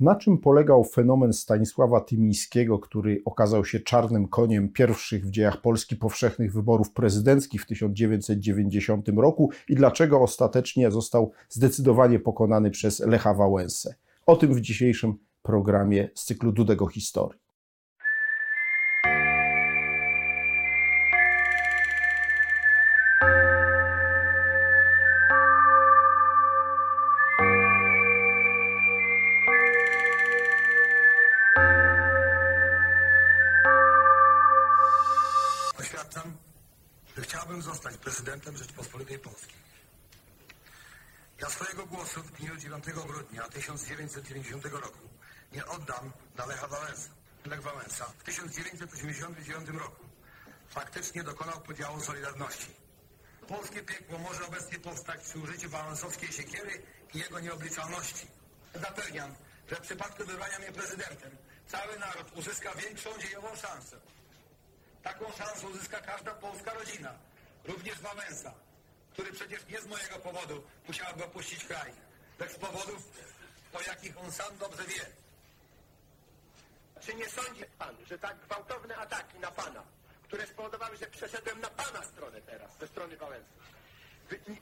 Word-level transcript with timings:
Na 0.00 0.14
czym 0.14 0.38
polegał 0.38 0.84
fenomen 0.84 1.32
Stanisława 1.32 2.00
Tymińskiego, 2.00 2.78
który 2.78 3.22
okazał 3.24 3.64
się 3.64 3.80
czarnym 3.80 4.28
koniem 4.28 4.68
pierwszych 4.68 5.26
w 5.26 5.30
dziejach 5.30 5.60
Polski 5.60 5.96
powszechnych 5.96 6.52
wyborów 6.52 6.92
prezydenckich 6.92 7.62
w 7.62 7.66
1990 7.66 9.08
roku 9.08 9.50
i 9.68 9.74
dlaczego 9.74 10.20
ostatecznie 10.20 10.90
został 10.90 11.32
zdecydowanie 11.48 12.18
pokonany 12.18 12.70
przez 12.70 13.00
Lecha 13.00 13.34
Wałęsę? 13.34 13.94
O 14.26 14.36
tym 14.36 14.54
w 14.54 14.60
dzisiejszym 14.60 15.14
programie 15.42 16.08
z 16.14 16.24
cyklu 16.24 16.52
Dudego 16.52 16.86
Historii. 16.86 17.43
1990 44.42 44.84
roku 44.84 45.08
nie 45.52 45.66
oddam 45.66 46.12
na 46.36 46.46
Lecha 46.46 46.66
Wałęsa. 46.68 47.10
Lech 47.44 47.62
Wałęsa 47.62 48.04
w 48.18 48.24
1989 48.24 49.68
roku 49.68 50.04
faktycznie 50.68 51.22
dokonał 51.22 51.60
podziału 51.60 52.00
Solidarności. 52.00 52.66
Polskie 53.48 53.82
piekło 53.82 54.18
może 54.18 54.46
obecnie 54.46 54.78
powstać 54.78 55.20
przy 55.20 55.38
użyciu 55.38 55.68
wałęsowskiej 55.70 56.32
siekiery 56.32 56.82
i 57.14 57.18
jego 57.18 57.40
nieobliczalności. 57.40 58.26
Zapewniam, 58.74 59.34
że 59.70 59.76
w 59.76 59.80
przypadku 59.80 60.24
wybrania 60.24 60.58
mnie 60.58 60.72
prezydentem 60.72 61.36
cały 61.66 61.98
naród 61.98 62.36
uzyska 62.36 62.74
większą 62.74 63.18
dziejową 63.18 63.56
szansę. 63.56 63.96
Taką 65.02 65.32
szansę 65.32 65.66
uzyska 65.66 66.00
każda 66.00 66.34
polska 66.34 66.74
rodzina, 66.74 67.14
Również 67.64 68.00
Wałęsa, 68.00 68.54
który 69.12 69.32
przecież 69.32 69.66
nie 69.66 69.80
z 69.80 69.86
mojego 69.86 70.18
powodu 70.18 70.62
musiałby 70.88 71.24
opuścić 71.24 71.64
kraj, 71.64 71.92
lecz 72.38 72.52
z 72.52 72.58
powodów, 72.58 73.08
o 73.74 73.82
jakich 73.82 74.18
on 74.18 74.32
sam 74.32 74.58
dobrze 74.58 74.84
wie. 74.84 75.06
Czy 77.00 77.14
nie 77.14 77.30
sądzi 77.30 77.64
pan, 77.78 77.96
że 78.06 78.18
tak 78.18 78.36
gwałtowne 78.38 78.96
ataki 78.96 79.38
na 79.38 79.50
pana, 79.50 79.82
które 80.22 80.46
spowodowały, 80.46 80.96
że 80.96 81.06
przeszedłem 81.06 81.60
na 81.60 81.68
pana 81.68 82.04
stronę 82.04 82.40
teraz, 82.40 82.70
ze 82.80 82.88
strony 82.88 83.16
Wałęsy, 83.16 83.48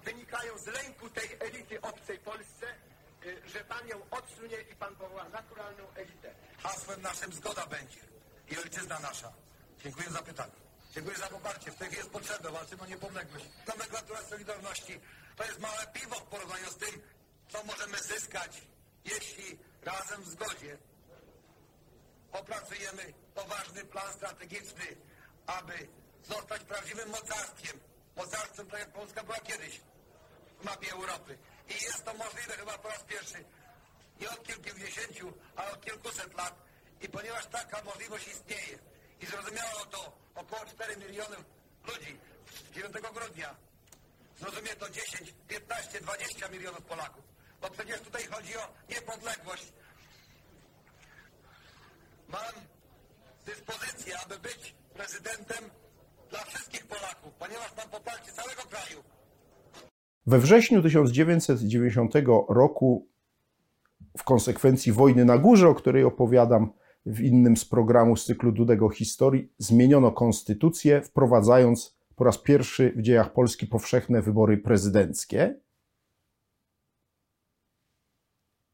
wynikają 0.05 0.59
z 0.59 0.67
lęku 0.67 1.11
tej 1.11 1.37
elity 1.41 1.81
obcej 1.81 2.19
Polsce, 2.19 2.67
y, 3.27 3.43
że 3.47 3.65
pan 3.65 3.89
ją 3.89 4.03
odsunie 4.11 4.57
i 4.73 4.77
pan 4.77 4.97
powoła 4.97 5.29
naturalną 5.29 5.85
elitę. 5.95 6.35
Hasłem 6.63 7.03
naszym 7.03 7.33
zgoda 7.33 7.67
będzie 7.67 8.01
i 8.49 8.59
ojczyzna 8.59 8.99
nasza. 8.99 9.33
Dziękuję 9.83 10.11
za 10.11 10.23
pytanie. 10.23 10.53
Dziękuję 10.95 11.17
za 11.17 11.27
poparcie. 11.27 11.71
W 11.71 11.75
tej 11.75 11.87
chwili 11.87 11.99
jest 11.99 12.11
potrzebne. 12.11 12.51
Walczymy 12.51 12.83
o 12.83 12.87
niepodległość. 12.87 13.45
Nomenklatura 13.69 14.23
Solidarności 14.23 15.01
to 15.37 15.45
jest 15.45 15.61
małe 15.61 15.87
piwo 15.93 16.15
w 16.15 16.23
porównaniu 16.23 16.71
z 16.71 16.77
tym, 16.77 17.03
co 17.49 17.65
możemy 17.65 17.99
zyskać, 17.99 18.63
jeśli 19.05 19.59
razem 19.83 20.23
w 20.23 20.29
zgodzie 20.29 20.79
opracujemy 22.33 23.13
poważny 23.35 23.85
plan 23.85 24.13
strategiczny, 24.13 24.97
aby 25.47 25.89
zostać 26.25 26.63
prawdziwym 26.63 27.09
mocarstwem. 27.09 27.81
Mocarstwem, 28.17 28.67
tak 28.67 28.81
jak 28.81 28.93
Polska 28.93 29.25
była 29.25 29.39
kiedyś 29.39 29.81
w 30.61 30.65
mapie 30.65 30.93
Europy. 30.93 31.39
I 31.69 31.73
jest 31.73 32.05
to 32.05 32.15
możliwe 32.15 32.53
chyba 32.53 32.79
po 32.79 32.89
raz 32.89 33.03
pierwszy. 33.03 33.45
Nie 34.21 34.31
od 34.31 34.43
kilkudziesięciu, 34.43 35.33
ale 35.57 35.71
od 35.73 35.81
kilkuset 35.81 36.35
lat. 36.35 36.55
I 37.01 37.09
ponieważ 37.09 37.47
taka 37.47 37.83
możliwość 37.83 38.29
istnieje 38.29 38.79
i 39.21 39.27
zrozumiało 39.27 39.87
to 39.91 40.13
około 40.35 40.67
4 40.67 40.97
milionów 40.97 41.45
ludzi 41.85 42.19
9 42.73 42.95
grudnia. 43.15 43.57
Zrozumie 44.41 44.77
to 44.77 44.91
10, 44.91 45.35
15, 45.49 46.01
20 46.01 46.49
milionów 46.49 46.83
Polaków. 46.83 47.32
Bo 47.63 47.71
przecież 47.71 48.01
tutaj 48.01 48.23
chodzi 48.31 48.57
o 48.57 48.65
niepodległość. 48.91 49.73
Mam 52.29 52.55
dyspozycję, 53.47 54.15
aby 54.27 54.39
być 54.39 54.75
prezydentem 54.95 55.65
dla 56.31 56.39
wszystkich 56.39 56.87
Polaków, 56.87 57.33
ponieważ 57.39 57.77
mam 57.77 57.89
poparcie 57.89 58.33
całego 58.33 58.63
kraju. 58.63 59.03
We 60.27 60.39
wrześniu 60.39 60.83
1990 60.83 62.15
roku, 62.49 63.09
w 64.19 64.25
konsekwencji 64.25 64.93
wojny 64.93 65.25
na 65.25 65.39
górze, 65.39 65.69
o 65.69 65.75
której 65.75 66.05
opowiadam, 66.05 66.73
w 67.07 67.21
innym 67.21 67.57
z 67.57 67.65
programów 67.65 68.21
z 68.21 68.25
cyklu 68.25 68.53
Dudego 68.53 68.89
Historii 68.89 69.53
zmieniono 69.59 70.13
konstytucję, 70.13 71.03
wprowadzając 71.03 71.97
po 72.17 72.25
raz 72.25 72.39
pierwszy 72.39 72.93
w 72.97 73.03
dziejach 73.03 73.33
Polski 73.33 73.67
powszechne 73.67 74.23
wybory 74.23 74.59
prezydenckie, 74.59 75.61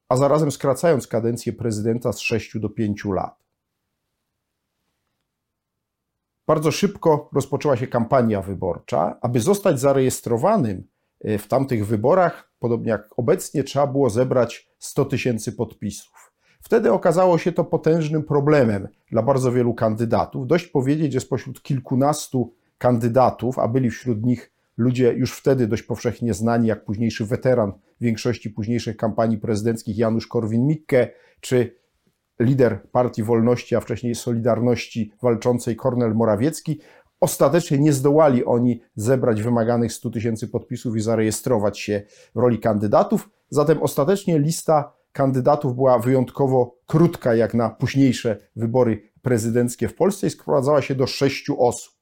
a 0.08 0.16
zarazem 0.16 0.50
skracając 0.50 1.06
kadencję 1.06 1.52
prezydenta 1.52 2.12
z 2.12 2.18
6 2.18 2.58
do 2.58 2.68
5 2.68 3.04
lat. 3.04 3.48
Bardzo 6.46 6.70
szybko 6.70 7.30
rozpoczęła 7.32 7.76
się 7.76 7.86
kampania 7.86 8.42
wyborcza. 8.42 9.18
Aby 9.20 9.40
zostać 9.40 9.80
zarejestrowanym 9.80 10.88
e, 11.20 11.38
w 11.38 11.48
tamtych 11.48 11.86
wyborach, 11.86 12.52
podobnie 12.58 12.90
jak 12.90 13.08
obecnie, 13.16 13.64
trzeba 13.64 13.86
było 13.86 14.10
zebrać 14.10 14.70
100 14.78 15.04
tysięcy 15.04 15.52
podpisów. 15.52 16.32
Wtedy 16.60 16.92
okazało 16.92 17.38
się 17.38 17.52
to 17.52 17.64
potężnym 17.64 18.22
problemem 18.22 18.88
dla 19.10 19.22
bardzo 19.22 19.52
wielu 19.52 19.74
kandydatów. 19.74 20.46
Dość 20.46 20.66
powiedzieć, 20.66 21.12
że 21.12 21.20
spośród 21.20 21.62
kilkunastu 21.62 22.54
kandydatów, 22.78 23.58
a 23.58 23.68
byli 23.68 23.90
wśród 23.90 24.24
nich 24.24 24.52
ludzie 24.78 25.12
już 25.12 25.32
wtedy 25.32 25.66
dość 25.66 25.82
powszechnie 25.82 26.34
znani, 26.34 26.68
jak 26.68 26.84
późniejszy 26.84 27.24
weteran 27.24 27.72
większości 28.00 28.50
późniejszych 28.50 28.96
kampanii 28.96 29.38
prezydenckich 29.38 29.98
Janusz 29.98 30.28
Korwin-Mikke, 30.28 31.08
czy 31.40 31.74
lider 32.40 32.82
Partii 32.92 33.22
Wolności, 33.22 33.76
a 33.76 33.80
wcześniej 33.80 34.14
Solidarności 34.14 35.12
walczącej 35.22 35.76
Kornel 35.76 36.14
Morawiecki, 36.14 36.80
Ostatecznie 37.20 37.78
nie 37.78 37.92
zdołali 37.92 38.44
oni 38.44 38.80
zebrać 38.96 39.42
wymaganych 39.42 39.92
100 39.92 40.10
tysięcy 40.10 40.48
podpisów 40.48 40.96
i 40.96 41.00
zarejestrować 41.00 41.80
się 41.80 42.02
w 42.34 42.38
roli 42.38 42.58
kandydatów. 42.58 43.30
Zatem 43.50 43.82
ostatecznie 43.82 44.38
lista 44.38 44.92
kandydatów 45.12 45.74
była 45.74 45.98
wyjątkowo 45.98 46.76
krótka, 46.86 47.34
jak 47.34 47.54
na 47.54 47.70
późniejsze 47.70 48.36
wybory 48.56 49.02
prezydenckie 49.22 49.88
w 49.88 49.94
Polsce 49.94 50.26
i 50.26 50.30
sprowadzała 50.30 50.82
się 50.82 50.94
do 50.94 51.06
sześciu 51.06 51.62
osób. 51.62 51.97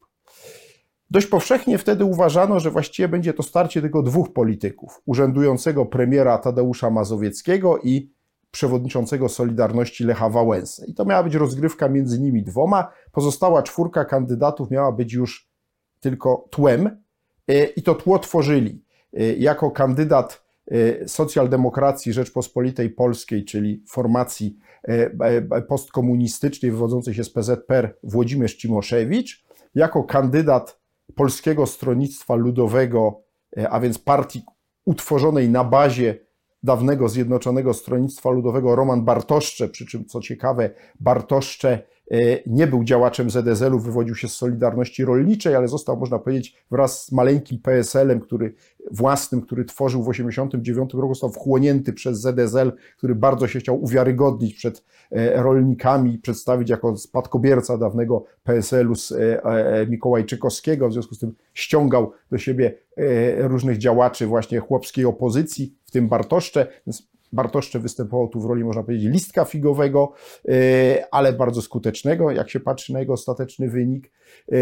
Dość 1.10 1.26
powszechnie 1.26 1.78
wtedy 1.78 2.04
uważano, 2.04 2.60
że 2.60 2.70
właściwie 2.70 3.08
będzie 3.08 3.32
to 3.32 3.42
starcie 3.42 3.80
tylko 3.80 4.02
dwóch 4.02 4.32
polityków: 4.32 5.02
urzędującego 5.06 5.86
premiera 5.86 6.38
Tadeusza 6.38 6.90
Mazowieckiego 6.90 7.78
i 7.78 8.10
przewodniczącego 8.50 9.28
Solidarności 9.28 10.04
Lecha 10.04 10.28
Wałęsy. 10.28 10.86
I 10.86 10.94
to 10.94 11.04
miała 11.04 11.22
być 11.22 11.34
rozgrywka 11.34 11.88
między 11.88 12.20
nimi 12.20 12.42
dwoma. 12.42 12.92
Pozostała 13.12 13.62
czwórka 13.62 14.04
kandydatów 14.04 14.70
miała 14.70 14.92
być 14.92 15.12
już 15.12 15.48
tylko 16.00 16.48
tłem, 16.50 17.02
e, 17.48 17.64
i 17.64 17.82
to 17.82 17.94
tło 17.94 18.18
tworzyli 18.18 18.82
e, 19.12 19.32
jako 19.32 19.70
kandydat 19.70 20.46
Y, 20.72 21.04
socjaldemokracji 21.08 22.12
Rzeczpospolitej 22.12 22.90
Polskiej, 22.90 23.44
czyli 23.44 23.84
formacji 23.88 24.58
postkomunistycznej 25.68 26.72
wywodzącej 26.72 27.14
się 27.14 27.24
z 27.24 27.30
PZPR 27.30 27.96
Włodzimierz 28.02 28.56
Cimoszewicz, 28.56 29.44
jako 29.74 30.04
kandydat 30.04 30.80
Polskiego 31.16 31.66
Stronnictwa 31.66 32.34
Ludowego, 32.34 33.22
a 33.70 33.80
więc 33.80 33.98
partii 33.98 34.42
utworzonej 34.84 35.48
na 35.48 35.64
bazie 35.64 36.18
dawnego 36.62 37.08
Zjednoczonego 37.08 37.74
Stronnictwa 37.74 38.30
Ludowego 38.30 38.76
Roman 38.76 39.04
Bartoszcze, 39.04 39.68
przy 39.68 39.86
czym 39.86 40.04
co 40.04 40.20
ciekawe 40.20 40.70
Bartoszcze 41.00 41.70
E, 41.70 41.95
nie 42.46 42.66
był 42.66 42.84
działaczem 42.84 43.30
ZSL-u, 43.30 43.78
wywodził 43.78 44.14
się 44.14 44.28
z 44.28 44.32
Solidarności 44.32 45.04
Rolniczej, 45.04 45.54
ale 45.54 45.68
został, 45.68 45.96
można 45.96 46.18
powiedzieć, 46.18 46.56
wraz 46.70 47.06
z 47.06 47.12
maleńkim 47.12 47.58
PSL-em, 47.58 48.20
który 48.20 48.54
własnym, 48.90 49.42
który 49.42 49.64
tworzył 49.64 50.02
w 50.02 50.06
1989 50.06 50.94
roku, 50.94 51.14
został 51.14 51.30
wchłonięty 51.30 51.92
przez 51.92 52.20
ZSL, 52.20 52.72
który 52.96 53.14
bardzo 53.14 53.48
się 53.48 53.58
chciał 53.58 53.82
uwiarygodnić 53.82 54.54
przed 54.54 54.84
e, 55.10 55.42
rolnikami, 55.42 56.18
przedstawić 56.18 56.70
jako 56.70 56.96
spadkobierca 56.96 57.78
dawnego 57.78 58.24
PSL-u 58.44 58.94
z 58.94 59.12
e, 59.12 59.86
Mikołajczykowskiego, 59.88 60.88
w 60.88 60.92
związku 60.92 61.14
z 61.14 61.18
tym 61.18 61.34
ściągał 61.54 62.12
do 62.30 62.38
siebie 62.38 62.74
różnych 63.38 63.78
działaczy 63.78 64.26
właśnie 64.26 64.58
chłopskiej 64.58 65.04
opozycji, 65.04 65.74
w 65.84 65.90
tym 65.90 66.08
Bartoszcze, 66.08 66.66
więc 66.86 67.08
Bartoszcze 67.36 67.78
występował 67.78 68.28
tu 68.28 68.40
w 68.40 68.44
roli, 68.44 68.64
można 68.64 68.82
powiedzieć, 68.82 69.12
listka 69.12 69.44
figowego, 69.44 70.12
e, 70.48 71.04
ale 71.10 71.32
bardzo 71.32 71.62
skutecznego, 71.62 72.30
jak 72.30 72.50
się 72.50 72.60
patrzy 72.60 72.92
na 72.92 73.00
jego 73.00 73.12
ostateczny 73.12 73.70
wynik. 73.70 74.12
E, 74.52 74.56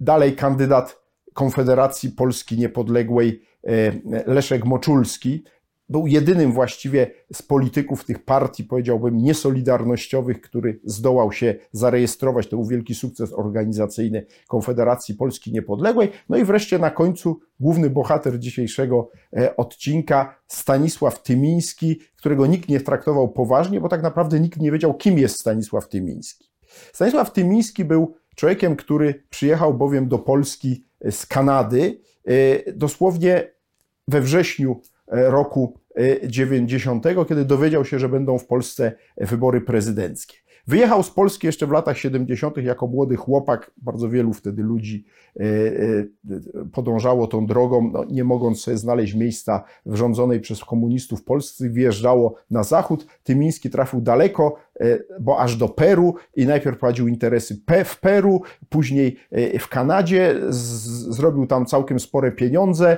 dalej 0.00 0.36
kandydat 0.36 1.02
Konfederacji 1.34 2.10
Polski 2.10 2.58
Niepodległej 2.58 3.42
e, 3.64 3.92
Leszek 4.26 4.64
Moczulski, 4.64 5.44
był 5.88 6.06
jedynym 6.06 6.52
właściwie 6.52 7.10
z 7.32 7.42
polityków 7.42 8.04
tych 8.04 8.24
partii, 8.24 8.64
powiedziałbym, 8.64 9.18
niesolidarnościowych, 9.18 10.40
który 10.40 10.80
zdołał 10.84 11.32
się 11.32 11.54
zarejestrować. 11.72 12.46
To 12.46 12.56
był 12.56 12.66
wielki 12.66 12.94
sukces 12.94 13.32
organizacyjny 13.32 14.26
Konfederacji 14.48 15.14
Polski 15.14 15.52
Niepodległej. 15.52 16.10
No 16.28 16.36
i 16.36 16.44
wreszcie 16.44 16.78
na 16.78 16.90
końcu 16.90 17.40
główny 17.60 17.90
bohater 17.90 18.38
dzisiejszego 18.38 19.10
e, 19.36 19.56
odcinka, 19.56 20.36
Stanisław 20.46 21.22
Tymiński, 21.22 22.00
którego 22.16 22.46
nikt 22.46 22.68
nie 22.68 22.80
traktował 22.80 23.28
poważnie, 23.28 23.80
bo 23.80 23.88
tak 23.88 24.02
naprawdę 24.02 24.40
nikt 24.40 24.60
nie 24.60 24.72
wiedział, 24.72 24.94
kim 24.94 25.18
jest 25.18 25.40
Stanisław 25.40 25.88
Tymiński. 25.88 26.48
Stanisław 26.92 27.32
Tymiński 27.32 27.84
był 27.84 28.14
człowiekiem, 28.36 28.76
który 28.76 29.24
przyjechał 29.30 29.74
bowiem 29.74 30.08
do 30.08 30.18
Polski 30.18 30.84
z 31.10 31.26
Kanady 31.26 32.00
e, 32.24 32.72
dosłownie 32.72 33.50
we 34.08 34.20
wrześniu 34.20 34.80
e, 34.80 34.97
roku 35.10 35.74
90, 36.26 37.04
kiedy 37.28 37.44
dowiedział 37.44 37.84
się, 37.84 37.98
że 37.98 38.08
będą 38.08 38.38
w 38.38 38.46
Polsce 38.46 38.92
wybory 39.16 39.60
prezydenckie. 39.60 40.36
Wyjechał 40.68 41.02
z 41.02 41.10
Polski 41.10 41.46
jeszcze 41.46 41.66
w 41.66 41.70
latach 41.70 41.98
70. 41.98 42.56
jako 42.56 42.86
młody 42.86 43.16
chłopak. 43.16 43.70
Bardzo 43.76 44.08
wielu 44.08 44.32
wtedy 44.32 44.62
ludzi 44.62 45.04
e, 45.36 45.42
e, 45.42 46.04
podążało 46.72 47.26
tą 47.26 47.46
drogą, 47.46 47.90
no, 47.92 48.04
nie 48.04 48.24
mogąc 48.24 48.60
sobie 48.60 48.76
znaleźć 48.76 49.14
miejsca 49.14 49.64
w 49.86 49.94
rządzonej 49.96 50.40
przez 50.40 50.64
komunistów 50.64 51.24
Polsce, 51.24 51.70
wjeżdżało 51.70 52.34
na 52.50 52.62
zachód. 52.62 53.06
Tymiński 53.24 53.70
trafił 53.70 54.00
daleko, 54.00 54.56
e, 54.56 54.67
bo 55.20 55.40
aż 55.40 55.56
do 55.56 55.68
Peru 55.68 56.14
i 56.36 56.46
najpierw 56.46 56.78
prowadził 56.78 57.08
interesy 57.08 57.56
w 57.84 58.00
Peru, 58.00 58.42
później 58.68 59.16
w 59.58 59.68
Kanadzie, 59.68 60.34
zrobił 61.08 61.46
tam 61.46 61.66
całkiem 61.66 62.00
spore 62.00 62.32
pieniądze, 62.32 62.96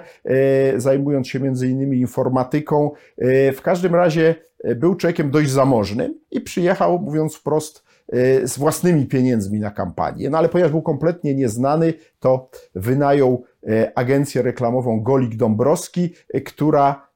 zajmując 0.77 1.29
się 1.29 1.41
między 1.41 1.69
innymi 1.69 2.01
informatyką. 2.01 2.91
W 3.57 3.59
każdym 3.63 3.95
razie 3.95 4.35
był 4.77 4.95
człowiekiem 4.95 5.31
dość 5.31 5.51
zamożnym 5.51 6.21
i 6.31 6.41
przyjechał, 6.41 6.99
mówiąc 6.99 7.37
wprost, 7.37 7.85
e, 8.13 8.47
z 8.47 8.59
własnymi 8.59 9.07
pieniędzmi 9.07 9.61
na 9.61 9.71
kampanię. 9.71 10.31
No 10.31 10.39
ale 10.39 10.49
ponieważ 10.49 10.71
był 10.71 10.83
kompletnie 10.83 11.35
nieznany, 11.35 11.95
to 12.21 12.51
wynajął 12.75 13.45
e, 13.69 13.93
agencję 13.99 14.43
reklamową 14.43 15.01
Golik 15.01 15.37
Dąbrowski, 15.37 16.15
e, 16.35 16.41
która 16.41 17.11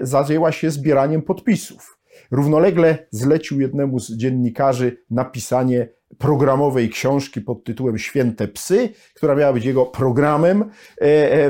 zajęła 0.00 0.52
się 0.52 0.70
zbieraniem 0.70 1.22
podpisów. 1.22 1.93
Równolegle 2.30 3.06
zlecił 3.10 3.60
jednemu 3.60 3.98
z 3.98 4.16
dziennikarzy 4.16 4.96
napisanie 5.10 5.88
programowej 6.18 6.90
książki 6.90 7.40
pod 7.40 7.64
tytułem 7.64 7.98
Święte 7.98 8.48
Psy, 8.48 8.88
która 9.14 9.34
miała 9.34 9.52
być 9.52 9.64
jego 9.64 9.86
programem 9.86 10.70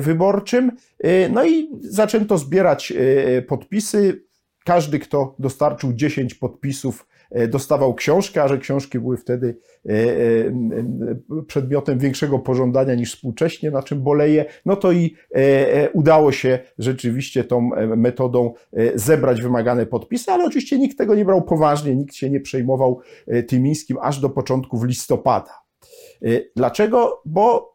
wyborczym. 0.00 0.72
No 1.30 1.44
i 1.46 1.70
zaczęto 1.80 2.38
zbierać 2.38 2.92
podpisy. 3.48 4.24
Każdy, 4.64 4.98
kto 4.98 5.36
dostarczył 5.38 5.92
10 5.92 6.34
podpisów, 6.34 7.06
e, 7.10 7.13
dostawał 7.48 7.94
książkę, 7.94 8.42
a 8.42 8.48
że 8.48 8.58
książki 8.58 8.98
były 8.98 9.16
wtedy 9.16 9.56
e, 9.86 9.90
e, 9.90 11.42
przedmiotem 11.46 11.98
większego 11.98 12.38
pożądania 12.38 12.94
niż 12.94 13.14
współcześnie, 13.14 13.70
na 13.70 13.82
czym 13.82 14.02
boleje, 14.02 14.44
no 14.66 14.76
to 14.76 14.92
i 14.92 15.14
udało 15.92 16.32
się 16.32 16.58
rzeczywiście 16.78 17.44
tą 17.44 17.70
metodą 17.96 18.52
zebrać 18.94 19.42
wymagane 19.42 19.86
podpisy, 19.86 20.32
ale 20.32 20.44
oczywiście 20.44 20.78
nikt 20.78 20.98
tego 20.98 21.14
nie 21.14 21.24
brał 21.24 21.42
poważnie, 21.42 21.96
nikt 21.96 22.14
się 22.14 22.30
nie 22.30 22.40
przejmował 22.40 23.00
Tymińskim 23.48 23.96
aż 24.00 24.20
do 24.20 24.30
początków 24.30 24.84
listopada. 24.84 25.62
Dlaczego? 26.56 27.22
Bo 27.24 27.74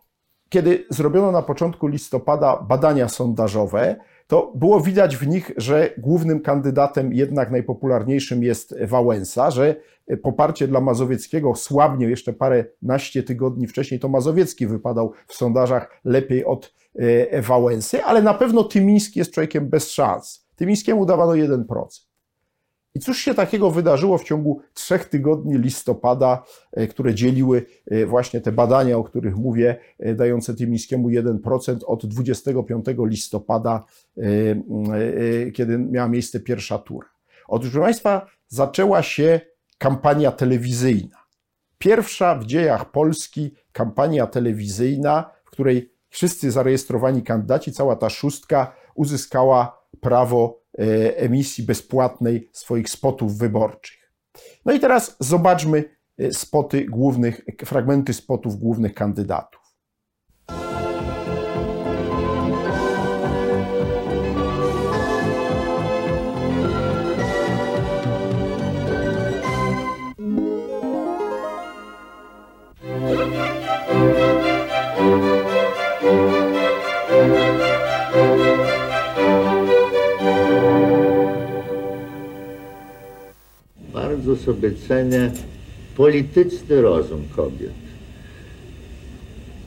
kiedy 0.49 0.85
zrobiono 0.89 1.31
na 1.31 1.41
początku 1.41 1.87
listopada 1.87 2.65
badania 2.67 3.09
sondażowe, 3.09 3.95
to 4.29 4.51
było 4.55 4.81
widać 4.81 5.17
w 5.17 5.27
nich, 5.27 5.51
że 5.57 5.89
głównym 5.97 6.41
kandydatem, 6.41 7.13
jednak 7.13 7.51
najpopularniejszym 7.51 8.43
jest 8.43 8.75
Wałęsa, 8.85 9.51
że 9.51 9.75
poparcie 10.23 10.67
dla 10.67 10.81
Mazowieckiego 10.81 11.55
słabnie 11.55 12.07
jeszcze 12.07 12.33
parę 12.33 12.65
naście 12.81 13.23
tygodni 13.23 13.67
wcześniej, 13.67 13.99
to 13.99 14.09
Mazowiecki 14.09 14.67
wypadał 14.67 15.11
w 15.27 15.33
sondażach 15.33 16.01
lepiej 16.05 16.45
od 16.45 16.73
e, 16.95 17.41
Wałęsy, 17.41 18.03
ale 18.03 18.21
na 18.21 18.33
pewno 18.33 18.63
Tymiński 18.63 19.19
jest 19.19 19.31
człowiekiem 19.31 19.69
bez 19.69 19.91
szans. 19.91 20.47
Tymińskiemu 20.55 21.05
dawano 21.05 21.31
1%. 21.31 22.08
I 22.95 22.99
cóż 22.99 23.17
się 23.17 23.33
takiego 23.33 23.71
wydarzyło 23.71 24.17
w 24.17 24.23
ciągu 24.23 24.61
trzech 24.73 25.05
tygodni 25.05 25.57
listopada, 25.57 26.43
e, 26.71 26.87
które 26.87 27.13
dzieliły 27.13 27.65
e, 27.87 28.05
właśnie 28.05 28.41
te 28.41 28.51
badania, 28.51 28.97
o 28.97 29.03
których 29.03 29.35
mówię, 29.35 29.77
e, 29.99 30.15
dające 30.15 30.55
Tymińskiemu 30.55 31.09
1% 31.09 31.77
od 31.85 32.05
25 32.05 32.85
listopada, 33.05 33.85
kiedy 35.53 35.77
miała 35.77 36.07
miejsce 36.07 36.39
pierwsza 36.39 36.77
tura. 36.77 37.07
Otóż, 37.47 37.69
proszę 37.69 37.83
Państwa, 37.83 38.25
zaczęła 38.47 39.03
się 39.03 39.41
kampania 39.77 40.31
telewizyjna. 40.31 41.17
Pierwsza 41.77 42.35
w 42.35 42.45
dziejach 42.45 42.91
Polski 42.91 43.51
kampania 43.71 44.27
telewizyjna, 44.27 45.31
w 45.45 45.51
której 45.51 45.93
wszyscy 46.09 46.51
zarejestrowani 46.51 47.23
kandydaci, 47.23 47.71
cała 47.71 47.95
ta 47.95 48.09
szóstka 48.09 48.75
uzyskała 48.95 49.79
prawo 50.01 50.61
emisji 51.15 51.63
bezpłatnej 51.63 52.49
swoich 52.53 52.89
spotów 52.89 53.37
wyborczych. 53.37 54.11
No 54.65 54.73
i 54.73 54.79
teraz 54.79 55.15
zobaczmy 55.19 55.83
e, 56.17 56.33
spoty 56.33 56.85
głównych, 56.85 57.41
fragmenty 57.65 58.13
spotów 58.13 58.59
głównych 58.59 58.93
kandydatów. 58.93 59.58
Sobie 84.45 84.71
cenię 84.87 85.31
polityczny 85.97 86.81
rozum 86.81 87.23
kobiet. 87.35 87.79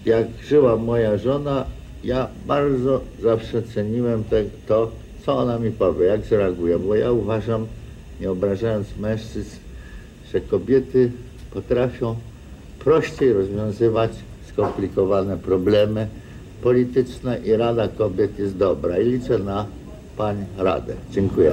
Jak 0.05 0.27
żyła 0.49 0.77
moja 0.77 1.19
żona, 1.19 1.65
ja 2.05 2.29
bardzo 2.47 3.01
zawsze 3.23 3.63
ceniłem 3.63 4.25
to, 4.67 4.91
co 5.27 5.39
ona 5.39 5.59
mi 5.59 5.71
powie, 5.71 6.07
jak 6.07 6.25
zareaguje, 6.25 6.79
bo 6.79 6.95
ja 6.95 7.13
uważam, 7.13 7.67
nie 8.21 8.31
obrażając 8.31 8.87
mężczyzn, 9.01 9.57
że 10.33 10.41
kobiety 10.41 11.11
potrafią 11.55 12.17
prościej 12.79 13.33
rozwiązywać 13.33 14.11
skomplikowane 14.49 15.37
problemy 15.37 16.07
polityczne 16.63 17.39
i 17.45 17.57
Rada 17.57 17.89
Kobiet 17.89 18.39
jest 18.39 18.57
dobra 18.57 18.99
i 18.99 19.05
liczę 19.05 19.39
na 19.39 19.67
Pani 20.17 20.45
Radę. 20.59 20.95
Dziękuję. 21.11 21.53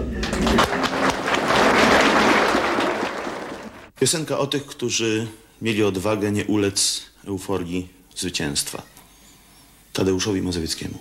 Piosenka 4.00 4.38
o 4.38 4.48
tych, 4.48 4.66
którzy 4.66 5.28
mieli 5.62 5.84
odwagę 5.84 6.32
nie 6.32 6.46
ulec 6.46 7.02
euforii 7.28 7.88
zwycięstwa. 8.16 8.82
Tadeuszowi 9.94 10.42
Mazowieckiemu. 10.42 10.98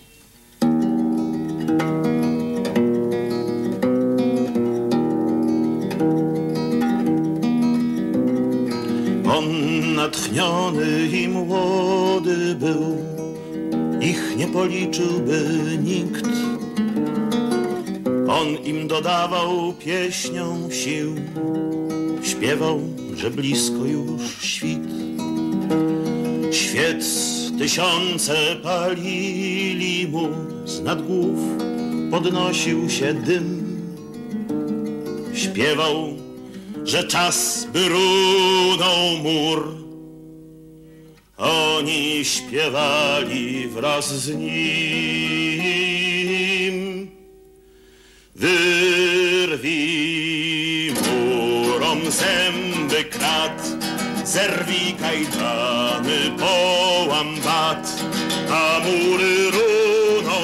On 9.37 9.45
natchniony 9.95 11.09
i 11.09 11.29
młody 11.29 12.55
był, 12.55 12.97
ich 14.01 14.37
nie 14.37 14.49
policzyłby 14.49 15.45
nikt. 15.83 16.29
On 18.29 18.49
im 18.49 18.89
dodawał 18.89 19.73
pieśnią 19.73 20.71
sił 20.71 21.15
Śpiewał, 22.29 22.81
że 23.15 23.31
blisko 23.31 23.85
już 23.85 24.23
świt. 24.41 24.89
Świec 26.53 27.05
tysiące 27.59 28.57
palili 28.63 30.09
mu 30.09 30.29
z 30.65 30.81
głów, 31.03 31.39
podnosił 32.11 32.91
się 32.91 33.15
dym. 33.15 33.65
Śpiewał, 35.35 36.09
że 36.85 37.05
czas 37.05 37.69
by 37.73 37.89
runął 37.89 39.19
mur. 39.23 39.75
Oni 41.37 42.25
śpiewali 42.25 43.69
wraz 43.69 44.23
z 44.23 44.29
nim. 44.29 44.49
Wyrwij 48.37 49.08
Zerwij 54.29 54.95
kajdany, 55.01 56.31
połam 56.37 57.41
bat, 57.45 57.89
a 58.51 58.79
mury 58.85 59.51
runą, 59.51 60.41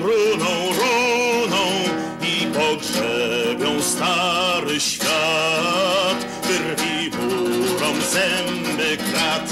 runą, 0.00 0.52
runą 0.78 1.66
i 2.22 2.46
pogrzebią 2.46 3.82
stary 3.82 4.80
świat. 4.80 6.18
Wyrwij 6.46 7.10
murom 7.10 8.00
zęby 8.12 8.96
krat, 8.96 9.48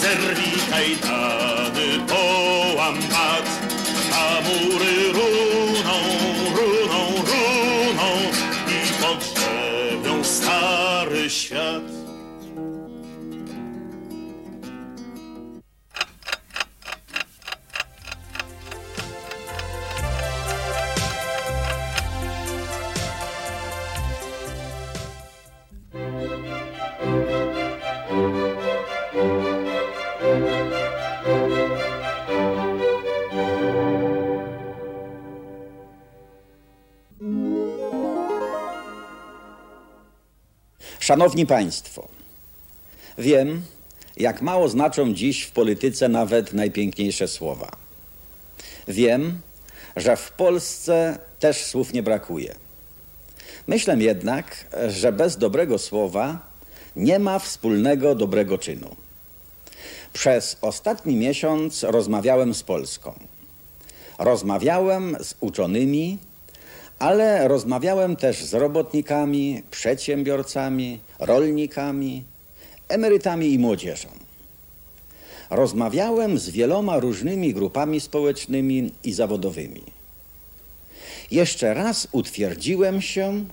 zerwij 0.00 0.58
kajdany, 0.70 2.06
połam 2.08 2.96
Szanowni 41.04 41.46
Państwo, 41.46 42.08
wiem, 43.18 43.62
jak 44.16 44.42
mało 44.42 44.68
znaczą 44.68 45.14
dziś 45.14 45.42
w 45.42 45.50
polityce 45.50 46.08
nawet 46.08 46.52
najpiękniejsze 46.52 47.28
słowa. 47.28 47.76
Wiem, 48.88 49.40
że 49.96 50.16
w 50.16 50.32
Polsce 50.32 51.18
też 51.38 51.64
słów 51.64 51.92
nie 51.92 52.02
brakuje. 52.02 52.54
Myślę 53.66 53.96
jednak, 53.96 54.66
że 54.88 55.12
bez 55.12 55.36
dobrego 55.36 55.78
słowa 55.78 56.38
nie 56.96 57.18
ma 57.18 57.38
wspólnego 57.38 58.14
dobrego 58.14 58.58
czynu. 58.58 58.96
Przez 60.12 60.56
ostatni 60.60 61.16
miesiąc 61.16 61.82
rozmawiałem 61.82 62.54
z 62.54 62.62
Polską. 62.62 63.14
Rozmawiałem 64.18 65.16
z 65.20 65.34
uczonymi, 65.40 66.18
ale 67.04 67.48
rozmawiałem 67.48 68.16
też 68.16 68.44
z 68.44 68.54
robotnikami, 68.54 69.62
przedsiębiorcami, 69.70 71.00
rolnikami, 71.18 72.24
emerytami 72.88 73.52
i 73.52 73.58
młodzieżą. 73.58 74.08
Rozmawiałem 75.50 76.38
z 76.38 76.50
wieloma 76.50 76.98
różnymi 76.98 77.54
grupami 77.54 78.00
społecznymi 78.00 78.92
i 79.04 79.12
zawodowymi. 79.12 79.82
Jeszcze 81.30 81.74
raz 81.74 82.08
utwierdziłem 82.12 83.02
się 83.02 83.44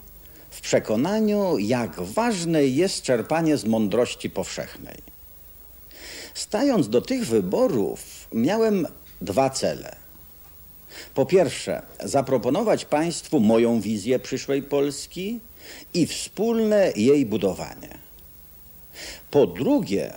w 0.50 0.62
przekonaniu, 0.62 1.58
jak 1.58 2.02
ważne 2.02 2.66
jest 2.66 3.02
czerpanie 3.04 3.58
z 3.58 3.66
mądrości 3.66 4.30
powszechnej. 4.30 4.98
Stając 6.34 6.90
do 6.90 7.02
tych 7.02 7.26
wyborów, 7.26 8.28
miałem 8.34 8.88
dwa 9.22 9.50
cele. 9.50 10.01
Po 11.14 11.26
pierwsze, 11.26 11.82
zaproponować 12.04 12.86
Państwu 12.86 13.40
moją 13.40 13.82
wizję 13.82 14.20
przyszłej 14.20 14.64
Polski 14.64 15.40
i 15.94 16.08
wspólne 16.08 16.92
jej 16.96 17.26
budowanie. 17.26 17.98
Po 19.32 19.48
drugie, 19.48 20.14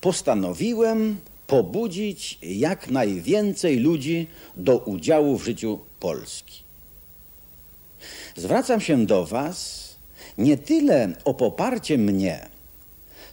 postanowiłem 0.00 1.16
pobudzić 1.46 2.38
jak 2.42 2.90
najwięcej 2.90 3.78
ludzi 3.78 4.26
do 4.56 4.78
udziału 4.78 5.38
w 5.38 5.44
życiu 5.44 5.78
Polski. 6.00 6.62
Zwracam 8.36 8.80
się 8.80 9.06
do 9.06 9.26
Was 9.26 9.92
nie 10.38 10.56
tyle 10.56 11.12
o 11.24 11.34
poparcie 11.34 11.98
mnie, 11.98 12.48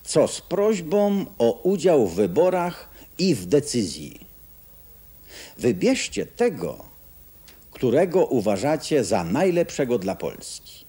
co 0.03 0.27
z 0.27 0.41
prośbą 0.41 1.25
o 1.37 1.61
udział 1.63 2.07
w 2.07 2.15
wyborach 2.15 2.89
i 3.17 3.35
w 3.35 3.45
decyzji. 3.45 4.28
Wybierzcie 5.59 6.25
tego, 6.25 6.85
którego 7.71 8.25
uważacie 8.25 9.03
za 9.03 9.23
najlepszego 9.23 9.99
dla 9.99 10.15
Polski. 10.15 10.85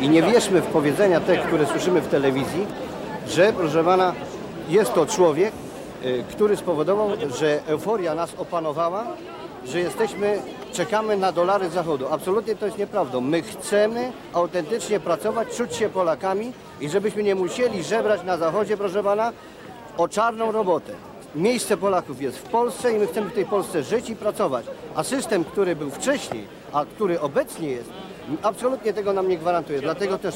I 0.00 0.08
nie 0.08 0.22
wierzmy 0.22 0.60
w 0.60 0.66
powiedzenia 0.66 1.20
te, 1.20 1.36
które 1.36 1.66
słyszymy 1.66 2.00
w 2.00 2.08
telewizji, 2.08 2.66
że, 3.28 3.52
proszę 3.52 3.84
pana, 3.84 4.14
jest 4.68 4.94
to 4.94 5.06
człowiek, 5.06 5.52
y, 6.04 6.24
który 6.30 6.56
spowodował, 6.56 7.08
że 7.38 7.60
euforia 7.66 8.14
nas 8.14 8.30
opanowała, 8.38 9.06
że 9.66 9.80
jesteśmy, 9.80 10.42
czekamy 10.72 11.16
na 11.16 11.32
dolary 11.32 11.70
Zachodu. 11.70 12.06
Absolutnie 12.10 12.56
to 12.56 12.66
jest 12.66 12.78
nieprawdą. 12.78 13.20
My 13.20 13.42
chcemy 13.42 14.12
autentycznie 14.32 15.00
pracować, 15.00 15.48
czuć 15.56 15.74
się 15.74 15.88
Polakami 15.88 16.52
i 16.80 16.88
żebyśmy 16.88 17.22
nie 17.22 17.34
musieli 17.34 17.84
żebrać 17.84 18.24
na 18.24 18.36
Zachodzie, 18.36 18.76
proszę 18.76 19.02
pana, 19.02 19.32
o 19.96 20.08
czarną 20.08 20.52
robotę. 20.52 20.92
Miejsce 21.34 21.76
Polaków 21.76 22.22
jest 22.22 22.38
w 22.38 22.42
Polsce 22.42 22.92
i 22.92 22.98
my 22.98 23.06
chcemy 23.06 23.30
w 23.30 23.34
tej 23.34 23.46
Polsce 23.46 23.82
żyć 23.82 24.10
i 24.10 24.16
pracować. 24.16 24.66
A 24.94 25.04
system, 25.04 25.44
który 25.44 25.76
był 25.76 25.90
wcześniej, 25.90 26.46
a 26.72 26.84
który 26.84 27.20
obecnie 27.20 27.70
jest, 27.70 27.90
absolutnie 28.42 28.92
tego 28.92 29.12
nam 29.12 29.28
nie 29.28 29.38
gwarantuje. 29.38 29.80
Dlatego 29.80 30.18
też 30.18 30.34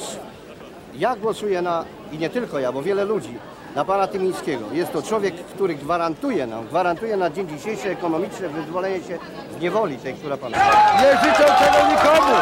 ja 0.97 1.17
głosuję 1.17 1.63
na, 1.63 1.85
i 2.13 2.19
nie 2.19 2.31
tylko 2.31 2.59
ja, 2.59 2.73
bo 2.73 2.83
wiele 2.83 3.05
ludzi, 3.05 3.39
na 3.75 3.85
pana 3.85 4.07
Tymińskiego. 4.07 4.73
Jest 4.73 4.93
to 4.93 5.03
człowiek, 5.03 5.35
który 5.35 5.75
gwarantuje 5.75 6.47
nam, 6.47 6.67
gwarantuje 6.67 7.17
na 7.17 7.31
dzień 7.31 7.49
dzisiejszy 7.49 7.89
ekonomiczne 7.89 8.49
wyzwolenie 8.49 9.05
się 9.05 9.19
z 9.59 9.61
niewoli 9.61 9.97
tej, 9.97 10.15
która 10.15 10.37
pana. 10.37 10.57
Nie 11.03 11.13
życzę 11.13 11.45
tego 11.45 11.89
nikomu! 11.91 12.35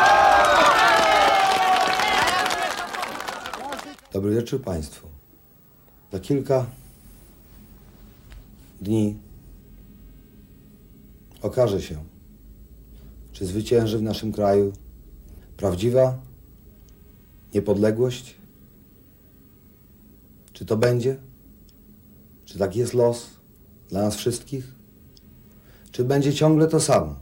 Dobry 4.12 4.34
wieczór 4.34 4.62
Państwu. 4.62 5.08
Za 6.12 6.20
kilka 6.20 6.66
dni 8.80 9.16
okaże 11.42 11.82
się, 11.82 11.96
czy 13.32 13.46
zwycięży 13.46 13.98
w 13.98 14.02
naszym 14.02 14.32
kraju 14.32 14.72
prawdziwa 15.62 16.18
niepodległość. 17.54 18.34
Czy 20.52 20.66
to 20.66 20.76
będzie? 20.76 21.16
Czy 22.44 22.58
taki 22.58 22.78
jest 22.78 22.94
los 22.94 23.30
dla 23.88 24.02
nas 24.02 24.16
wszystkich? 24.16 24.74
Czy 25.92 26.04
będzie 26.04 26.34
ciągle 26.34 26.68
to 26.68 26.80
samo? 26.80 27.16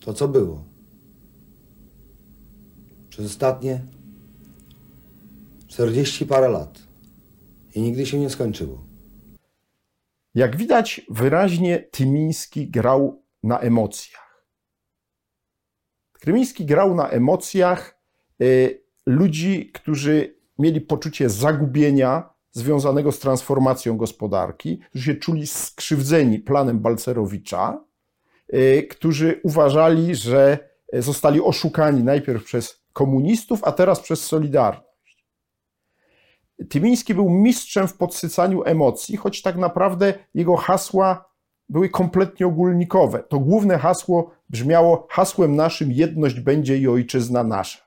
To, 0.00 0.14
co 0.14 0.28
było 0.28 0.64
przez 3.10 3.26
ostatnie 3.26 3.80
40 5.68 6.26
parę 6.26 6.48
lat 6.48 6.78
i 7.74 7.80
nigdy 7.80 8.06
się 8.06 8.18
nie 8.18 8.30
skończyło. 8.30 8.84
Jak 10.34 10.56
widać, 10.56 11.00
wyraźnie 11.10 11.78
Tymiński 11.78 12.70
grał 12.70 13.22
na 13.42 13.58
emocjach. 13.58 14.25
Tymiński 16.20 16.66
grał 16.66 16.94
na 16.94 17.08
emocjach 17.08 17.98
y, 18.42 18.82
ludzi, 19.06 19.70
którzy 19.74 20.36
mieli 20.58 20.80
poczucie 20.80 21.30
zagubienia 21.30 22.30
związanego 22.52 23.12
z 23.12 23.18
transformacją 23.18 23.96
gospodarki, 23.96 24.78
którzy 24.78 25.04
się 25.04 25.14
czuli 25.14 25.46
skrzywdzeni 25.46 26.38
planem 26.38 26.78
Balcerowicza, 26.78 27.84
y, 28.54 28.86
którzy 28.90 29.40
uważali, 29.44 30.14
że 30.14 30.58
zostali 30.92 31.40
oszukani 31.40 32.04
najpierw 32.04 32.44
przez 32.44 32.86
komunistów, 32.92 33.64
a 33.64 33.72
teraz 33.72 34.00
przez 34.00 34.24
Solidarność. 34.24 35.26
Tymiński 36.70 37.14
był 37.14 37.30
mistrzem 37.30 37.88
w 37.88 37.96
podsycaniu 37.96 38.64
emocji, 38.64 39.16
choć 39.16 39.42
tak 39.42 39.56
naprawdę 39.56 40.14
jego 40.34 40.56
hasła 40.56 41.30
były 41.68 41.88
kompletnie 41.88 42.46
ogólnikowe. 42.46 43.22
To 43.28 43.38
główne 43.38 43.78
hasło 43.78 44.30
brzmiało: 44.48 45.06
Hasłem 45.10 45.56
naszym 45.56 45.92
jedność 45.92 46.40
będzie 46.40 46.78
i 46.78 46.88
ojczyzna 46.88 47.44
nasza. 47.44 47.78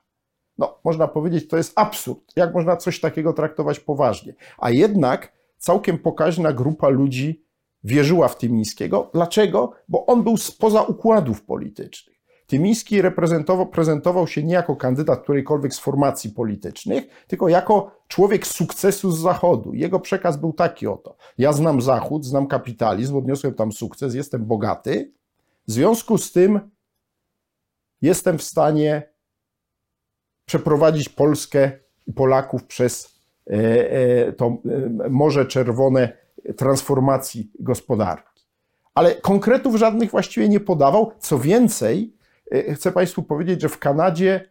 no, 0.58 0.78
można 0.84 1.08
powiedzieć, 1.08 1.48
to 1.48 1.56
jest 1.56 1.72
absurd. 1.76 2.32
Jak 2.36 2.54
można 2.54 2.76
coś 2.76 3.00
takiego 3.00 3.32
traktować 3.32 3.80
poważnie? 3.80 4.34
A 4.58 4.70
jednak 4.70 5.32
całkiem 5.58 5.98
pokaźna 5.98 6.52
grupa 6.52 6.88
ludzi 6.88 7.44
wierzyła 7.84 8.28
w 8.28 8.38
Tymińskiego. 8.38 9.10
Dlaczego? 9.14 9.72
Bo 9.88 10.06
on 10.06 10.22
był 10.22 10.36
spoza 10.36 10.82
układów 10.82 11.42
politycznych. 11.42 12.19
Tymiński 12.50 13.02
reprezentował, 13.02 13.66
prezentował 13.66 14.26
się 14.26 14.42
nie 14.42 14.54
jako 14.54 14.76
kandydat 14.76 15.22
którejkolwiek 15.22 15.74
z 15.74 15.78
formacji 15.78 16.30
politycznych, 16.30 17.04
tylko 17.26 17.48
jako 17.48 17.96
człowiek 18.08 18.46
sukcesu 18.46 19.12
z 19.12 19.18
Zachodu. 19.18 19.74
Jego 19.74 20.00
przekaz 20.00 20.36
był 20.36 20.52
taki 20.52 20.86
oto. 20.86 21.16
Ja 21.38 21.52
znam 21.52 21.80
Zachód, 21.80 22.24
znam 22.24 22.46
kapitalizm, 22.46 23.16
odniosłem 23.16 23.54
tam 23.54 23.72
sukces, 23.72 24.14
jestem 24.14 24.44
bogaty. 24.44 25.12
W 25.68 25.72
związku 25.72 26.18
z 26.18 26.32
tym 26.32 26.60
jestem 28.02 28.38
w 28.38 28.42
stanie 28.42 29.12
przeprowadzić 30.44 31.08
Polskę 31.08 31.72
i 32.06 32.12
Polaków 32.12 32.64
przez 32.64 33.20
e, 33.50 33.52
e, 33.90 34.32
to 34.32 34.46
e, 35.04 35.08
Morze 35.10 35.46
Czerwone 35.46 36.12
transformacji 36.56 37.52
gospodarki. 37.60 38.44
Ale 38.94 39.14
konkretów 39.14 39.76
żadnych 39.76 40.10
właściwie 40.10 40.48
nie 40.48 40.60
podawał. 40.60 41.12
Co 41.18 41.38
więcej, 41.38 42.19
chcę 42.74 42.92
Państwu 42.92 43.22
powiedzieć, 43.22 43.62
że 43.62 43.68
w 43.68 43.78
Kanadzie 43.78 44.50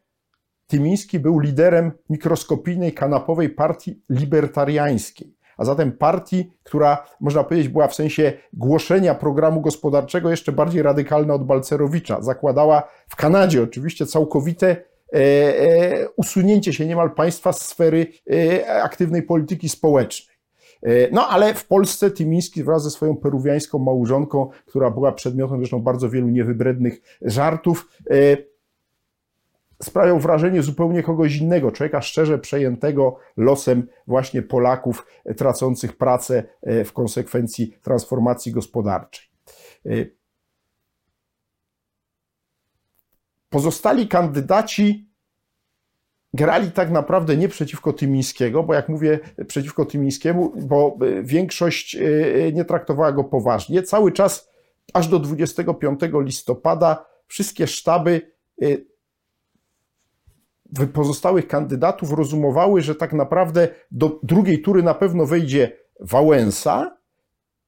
Tymiński 0.67 1.19
był 1.19 1.39
liderem 1.39 1.91
mikroskopijnej 2.09 2.93
kanapowej 2.93 3.49
partii 3.49 4.01
libertariańskiej, 4.09 5.35
a 5.57 5.65
zatem 5.65 5.91
partii, 5.91 6.51
która 6.63 7.05
można 7.19 7.43
powiedzieć 7.43 7.67
była 7.67 7.87
w 7.87 7.95
sensie 7.95 8.33
głoszenia 8.53 9.15
programu 9.15 9.61
gospodarczego 9.61 10.29
jeszcze 10.29 10.51
bardziej 10.51 10.81
radykalna 10.81 11.33
od 11.33 11.45
Balcerowicza. 11.45 12.21
Zakładała 12.21 12.83
w 13.09 13.15
Kanadzie 13.15 13.63
oczywiście 13.63 14.05
całkowite 14.05 14.67
e, 14.69 15.17
e, 15.17 16.09
usunięcie 16.09 16.73
się 16.73 16.85
niemal 16.85 17.11
państwa 17.11 17.53
z 17.53 17.67
sfery 17.67 18.07
e, 18.31 18.83
aktywnej 18.83 19.23
polityki 19.23 19.69
społecznej. 19.69 20.38
No 21.11 21.27
ale 21.27 21.53
w 21.53 21.67
Polsce 21.67 22.11
Tymiński 22.11 22.63
wraz 22.63 22.83
ze 22.83 22.89
swoją 22.91 23.17
peruwiańską 23.17 23.79
małżonką, 23.79 24.49
która 24.65 24.91
była 24.91 25.11
przedmiotem 25.11 25.57
zresztą 25.57 25.79
bardzo 25.79 26.09
wielu 26.09 26.27
niewybrednych 26.27 27.01
żartów, 27.21 27.87
sprawiał 29.83 30.19
wrażenie 30.19 30.63
zupełnie 30.63 31.03
kogoś 31.03 31.35
innego, 31.35 31.71
człowieka 31.71 32.01
szczerze 32.01 32.39
przejętego 32.39 33.17
losem 33.37 33.87
właśnie 34.07 34.41
Polaków 34.41 35.05
tracących 35.37 35.97
pracę 35.97 36.43
e, 36.61 36.85
w 36.85 36.93
konsekwencji 36.93 37.77
transformacji 37.81 38.51
gospodarczej. 38.51 39.29
E, 39.85 39.89
pozostali 43.49 44.07
kandydaci 44.07 45.08
grali 46.33 46.71
tak 46.71 46.91
naprawdę 46.91 47.37
nie 47.37 47.49
przeciwko 47.49 47.93
Tymińskiego, 47.93 48.63
bo 48.63 48.73
jak 48.73 48.89
mówię 48.89 49.19
przeciwko 49.47 49.85
Tymińskiemu, 49.85 50.53
bo 50.67 50.97
e, 51.01 51.23
większość 51.23 51.97
nie 52.53 52.65
traktowała 52.65 53.11
go 53.11 53.23
poważnie. 53.23 53.83
Cały 53.83 54.11
czas, 54.11 54.49
aż 54.93 55.07
do 55.07 55.19
25 55.19 55.99
listopada, 56.13 57.05
wszystkie 57.27 57.67
sztaby 57.67 58.21
pozostałych 60.93 61.47
kandydatów 61.47 62.11
rozumowały, 62.11 62.81
że 62.81 62.95
tak 62.95 63.13
naprawdę 63.13 63.67
do 63.91 64.19
drugiej 64.23 64.61
tury 64.61 64.83
na 64.83 64.93
pewno 64.93 65.25
wejdzie 65.25 65.77
Wałęsa. 65.99 66.98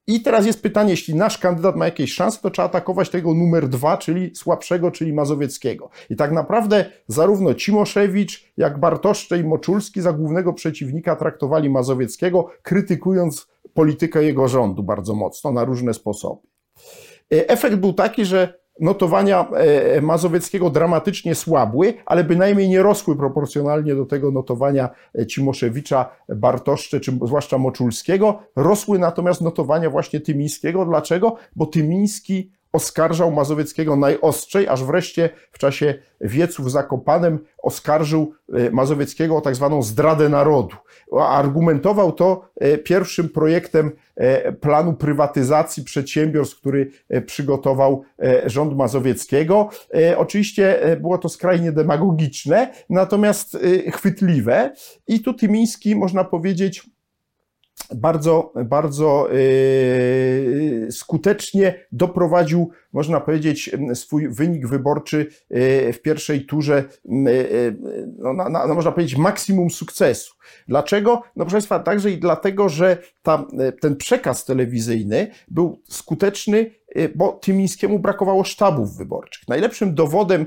I 0.07 0.21
teraz 0.21 0.45
jest 0.45 0.63
pytanie, 0.63 0.91
jeśli 0.91 1.15
nasz 1.15 1.37
kandydat 1.37 1.75
ma 1.75 1.85
jakieś 1.85 2.13
szanse, 2.13 2.39
to 2.41 2.49
trzeba 2.49 2.65
atakować 2.65 3.09
tego 3.09 3.33
numer 3.33 3.69
dwa, 3.69 3.97
czyli 3.97 4.35
słabszego, 4.35 4.91
czyli 4.91 5.13
Mazowieckiego. 5.13 5.89
I 6.09 6.15
tak 6.15 6.31
naprawdę 6.31 6.85
zarówno 7.07 7.53
Cimoszewicz, 7.53 8.53
jak 8.57 8.79
Bartoszcze 8.79 9.39
i 9.39 9.43
Moczulski 9.43 10.01
za 10.01 10.13
głównego 10.13 10.53
przeciwnika 10.53 11.15
traktowali 11.15 11.69
Mazowieckiego, 11.69 12.49
krytykując 12.61 13.47
politykę 13.73 14.23
jego 14.23 14.47
rządu 14.47 14.83
bardzo 14.83 15.15
mocno 15.15 15.51
na 15.51 15.63
różne 15.63 15.93
sposoby. 15.93 16.41
E, 17.33 17.49
efekt 17.49 17.75
był 17.75 17.93
taki, 17.93 18.25
że 18.25 18.60
notowania 18.81 19.49
e, 19.49 20.01
Mazowieckiego 20.01 20.69
dramatycznie 20.69 21.35
słabły, 21.35 21.93
ale 22.05 22.23
bynajmniej 22.23 22.69
nie 22.69 22.83
rosły 22.83 23.17
proporcjonalnie 23.17 23.95
do 23.95 24.05
tego 24.05 24.31
notowania 24.31 24.89
e, 25.19 25.25
Cimoszewicza, 25.25 26.09
Bartoszcze, 26.35 26.99
czy 26.99 27.11
zwłaszcza 27.11 27.57
Moczulskiego. 27.57 28.39
Rosły 28.55 28.99
natomiast 28.99 29.41
notowania 29.41 29.89
właśnie 29.89 30.19
Tymińskiego. 30.19 30.85
Dlaczego? 30.85 31.35
Bo 31.55 31.65
Tymiński 31.65 32.51
oskarżał 32.73 33.31
Mazowieckiego 33.31 33.95
najostrzej, 33.95 34.67
aż 34.67 34.83
wreszcie 34.83 35.29
w 35.51 35.57
czasie 35.57 35.93
wieców 36.21 36.71
Zakopanem 36.71 37.39
oskarżył 37.63 38.33
e, 38.53 38.71
Mazowieckiego 38.71 39.37
o 39.37 39.41
tak 39.41 39.55
zwaną 39.55 39.81
zdradę 39.81 40.29
narodu. 40.29 40.75
Argumentował 41.19 42.11
to 42.11 42.49
e, 42.55 42.77
pierwszym 42.77 43.29
projektem 43.29 43.91
e, 44.15 44.51
planu 44.53 44.93
prywatyzacji 44.93 45.83
przedsiębiorstw, 45.83 46.57
który 46.57 46.91
przygotował 47.25 48.03
rząd 48.45 48.75
Mazowieckiego. 48.75 49.69
Oczywiście 50.17 50.79
było 51.01 51.17
to 51.17 51.29
skrajnie 51.29 51.71
demagogiczne, 51.71 52.73
natomiast 52.89 53.57
chwytliwe 53.91 54.73
i 55.07 55.19
tu 55.19 55.33
Tymiński, 55.33 55.95
można 55.95 56.23
powiedzieć, 56.23 56.89
bardzo, 57.95 58.53
bardzo 58.65 59.27
yy, 59.31 60.91
skutecznie 60.91 61.85
doprowadził, 61.91 62.69
można 62.93 63.19
powiedzieć, 63.19 63.71
swój 63.93 64.29
wynik 64.29 64.67
wyborczy 64.67 65.17
yy, 65.49 65.93
w 65.93 66.01
pierwszej 66.01 66.45
turze, 66.45 66.83
yy, 67.05 67.77
no, 68.17 68.33
na, 68.33 68.49
na, 68.49 68.67
no, 68.67 68.75
można 68.75 68.91
powiedzieć, 68.91 69.17
maksimum 69.17 69.69
sukcesu. 69.69 70.33
Dlaczego? 70.67 71.21
No 71.35 71.45
proszę 71.45 71.53
Państwa, 71.53 71.79
także 71.79 72.11
i 72.11 72.17
dlatego, 72.17 72.69
że 72.69 72.97
ta, 73.21 73.47
ten 73.81 73.95
przekaz 73.95 74.45
telewizyjny 74.45 75.27
był 75.47 75.81
skuteczny, 75.89 76.71
bo 77.15 77.31
Tymińskiemu 77.31 77.99
brakowało 77.99 78.43
sztabów 78.43 78.97
wyborczych. 78.97 79.47
Najlepszym 79.47 79.95
dowodem 79.95 80.45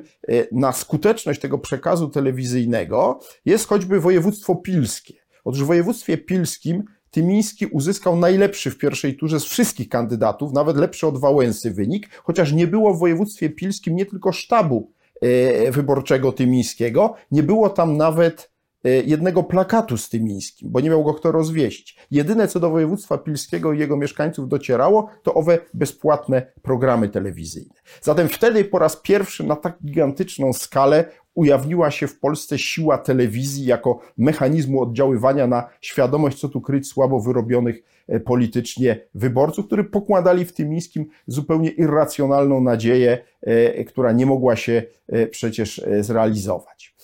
na 0.53 0.73
skuteczność 0.73 1.41
tego 1.41 1.59
przekazu 1.59 2.09
telewizyjnego 2.09 3.21
jest 3.45 3.69
choćby 3.69 4.01
województwo 4.01 4.57
pilskie. 4.57 5.15
Otóż 5.45 5.63
w 5.63 5.67
województwie 5.67 6.19
pilskim 6.19 6.85
Tymiński 7.15 7.67
uzyskał 7.67 8.17
najlepszy 8.17 8.71
w 8.71 8.79
pierwszej 8.79 9.17
turze 9.17 9.41
z 9.41 9.45
wszystkich 9.45 9.89
kandydatów, 9.89 10.53
nawet 10.53 10.77
lepszy 10.77 11.07
od 11.07 11.19
Wałęsy 11.19 11.71
wynik, 11.71 12.09
chociaż 12.25 12.53
nie 12.53 12.67
było 12.67 12.95
w 12.95 12.99
województwie 12.99 13.51
pilskim 13.51 13.97
nie 13.97 14.07
tylko 14.07 14.33
sztabu 14.33 14.93
e, 15.21 15.71
wyborczego 15.71 16.33
Tymińskiego, 16.33 17.15
nie 17.31 17.43
było 17.43 17.71
tam 17.71 17.97
nawet 17.97 18.51
e, 18.85 18.91
jednego 18.91 19.43
plakatu 19.43 19.97
z 19.97 20.09
Tymińskim, 20.09 20.71
bo 20.71 20.81
nie 20.81 20.91
miał 20.91 21.05
go 21.05 21.15
kto 21.15 21.33
rozwieść. 21.33 21.99
Jedyne, 22.11 22.49
co 22.49 22.61
do 22.61 22.71
województwa 22.71 23.19
pilskiego 23.19 23.73
i 23.73 23.79
jego 23.79 23.97
mieszkańców 23.97 24.49
docierało, 24.49 25.09
to 25.23 25.35
owe 25.35 25.59
bezpłatne 25.75 26.53
programy 26.63 27.09
telewizyjne. 27.09 27.75
Zatem 28.03 28.29
wtedy 28.29 28.65
po 28.65 28.79
raz 28.79 28.97
pierwszy 28.97 29.45
na 29.45 29.57
tak 29.57 29.79
gigantyczną 29.85 30.53
skalę 30.53 31.05
ujawniła 31.35 31.91
się 31.91 32.07
w 32.07 32.21
Polsce 32.21 32.59
siła 32.59 32.99
telewizji 32.99 33.67
jako 33.67 34.01
mechanizmu 34.19 34.83
oddziaływania 34.83 35.47
na 35.47 35.69
świadomość, 35.81 36.39
co 36.39 36.49
tu 36.49 36.61
kryć 36.61 36.89
słabo 36.89 37.21
wyrobionych 37.21 37.83
e, 38.09 38.21
politycznie 38.21 39.01
wyborców, 39.15 39.67
którzy 39.67 39.85
pokładali 39.85 40.45
w 40.45 40.53
tym 40.53 40.71
niskim 40.71 41.07
zupełnie 41.27 41.71
irracjonalną 41.71 42.61
nadzieję, 42.61 43.19
e, 43.43 43.85
która 43.85 44.13
nie 44.13 44.27
mogła 44.27 44.57
się 44.57 44.83
e, 45.09 45.27
przecież 45.27 45.83
zrealizować. 46.01 46.95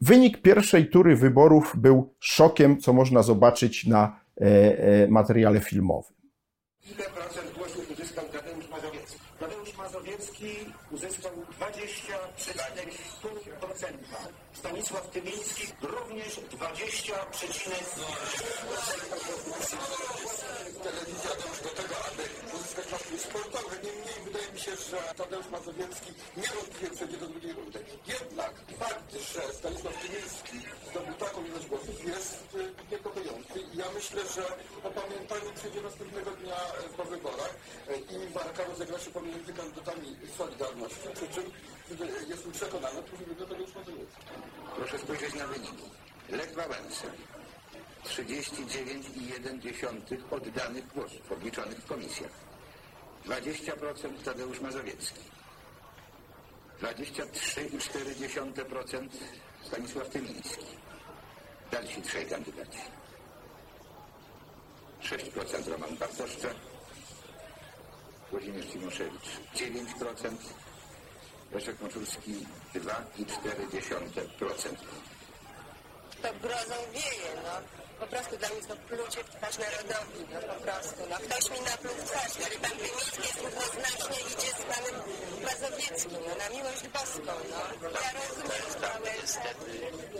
Wynik 0.00 0.42
pierwszej 0.42 0.86
tury 0.86 1.16
wyborów 1.16 1.72
był 1.76 2.14
szokiem, 2.18 2.80
co 2.80 2.92
można 2.92 3.22
zobaczyć 3.22 3.86
na 3.86 4.20
materiale 5.08 5.60
filmowym. 5.60 6.16
Ile 6.86 7.04
procent 7.04 7.58
głosów 7.58 7.90
uzyskał 7.90 8.24
Tadeusz 8.24 8.70
Mazowiecki? 8.70 9.18
Tadeusz 9.40 9.76
Mazowiecki 9.76 10.46
uzyskał 10.90 11.32
20,5%. 11.32 13.09
Stanisław 14.52 15.10
Tymiński 15.10 15.66
również 15.82 16.40
20, 16.50 17.14
telewizja 20.82 21.30
dąży 21.30 21.62
do 21.62 21.68
tego, 21.68 21.94
aby 22.08 22.22
pasy 22.74 23.18
sportowe. 23.18 23.76
Niemniej 23.84 24.14
wydaje 24.24 24.52
mi 24.52 24.60
się, 24.60 24.76
że 24.76 24.96
Tadeusz 25.16 25.48
Mazowiecki 25.48 26.12
niewątpliwie 26.36 26.96
przejdzie 26.96 27.16
do 27.16 27.26
drugiej 27.26 27.52
rundy. 27.52 27.78
Jednak 28.06 28.52
fakt, 28.78 29.12
że 29.32 29.40
Stanisław 29.58 29.96
Tymiński 30.02 30.58
zdobył 30.90 31.14
taką 31.14 31.44
ilość 31.44 31.66
głosów 31.66 32.04
jest 32.04 32.54
y, 32.54 32.72
niepokojący. 32.92 33.60
I 33.72 33.76
ja 33.76 33.84
myślę, 33.94 34.22
że 34.34 34.42
opamiętanie 34.88 35.50
przyjdzie 35.54 35.82
następnego 35.82 36.30
dnia 36.30 36.56
po 36.96 37.04
wyborach 37.04 37.54
i 38.10 38.32
walka 38.32 38.64
rozegra 38.64 38.98
się 38.98 39.10
pomiędzy 39.10 39.52
kandydatami 39.52 40.16
Solidarności, 40.38 41.08
przy 41.14 41.28
czym 41.28 41.44
jestem 42.28 42.52
przekonany, 42.52 43.02
że 43.28 43.34
to 43.34 43.46
Tadeusz 43.46 43.74
Mazowiecki. 43.74 44.22
Proszę 44.76 44.98
spojrzeć 44.98 45.34
na 45.34 45.46
wyniki. 45.46 45.90
Lech 46.28 46.54
Wałęsa 46.54 47.06
39,1 48.04 50.16
oddanych 50.30 50.86
głosów 50.86 51.32
odliczonych 51.32 51.78
w 51.78 51.86
komisjach. 51.86 52.49
20% 53.24 54.22
Tadeusz 54.24 54.60
Mazowiecki. 54.60 55.20
23,4% 56.82 59.08
Stanisław 59.66 60.08
Tymiński. 60.08 60.66
Dalsi 61.70 62.02
trzej 62.02 62.26
kandydaci. 62.26 62.78
6% 65.02 65.68
Roman 65.68 65.96
Bartoszczak, 65.96 66.54
Włodzimierz 68.30 68.66
Cimoszewicz 68.66 69.28
9%, 69.54 70.36
Leszek 71.52 71.80
Moczulski 71.80 72.46
2,4%. 72.74 74.76
To 76.22 76.28
grozą 76.42 76.74
wieje, 76.92 77.34
no. 77.44 77.50
Po 78.00 78.06
prostu 78.06 78.36
dla 78.36 78.48
mnie 78.48 78.62
to 78.62 78.76
plucie 78.76 79.24
w 79.24 79.30
twarz 79.36 79.58
narodowi, 79.58 80.20
no 80.32 80.40
po 80.40 80.60
prostu. 80.64 81.00
No 81.10 81.16
ktoś 81.16 81.50
mi 81.50 81.60
napluł 81.60 81.94
w 81.94 82.04
twarz, 82.04 82.34
ale 82.46 82.56
pan 82.64 82.70
Tymiński 82.70 83.20
jest 83.28 83.40
równoznacznie 83.44 84.20
idzie 84.32 84.50
z 84.58 84.62
panem 84.70 84.96
Mazowieckim, 85.44 86.20
no 86.28 86.34
na 86.42 86.48
miłość 86.56 86.88
boską, 86.88 87.32
no. 87.50 87.60
Ja 88.04 88.10
rozumiem 88.18 88.64
sprawę 88.72 89.10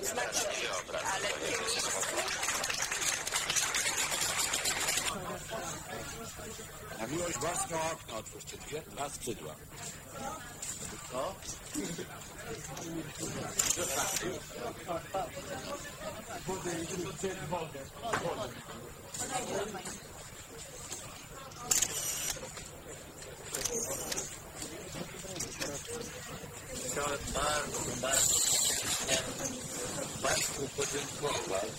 smaczności, 0.02 0.66
ale 1.14 1.28
Tymiński... 1.28 1.90
Na 6.98 7.06
miłość 7.06 7.38
boską 7.38 7.76
okno 7.92 8.16
otwórzcie 8.16 8.56
dwie, 8.56 8.82
dwa 8.82 9.08
skrzydła. 9.08 9.54
Co? 11.10 11.34
Chciałem 26.90 27.18
bardzo, 27.34 27.78
bardzo 28.00 28.34
Państwu 30.22 30.68
podziękować 30.76 31.70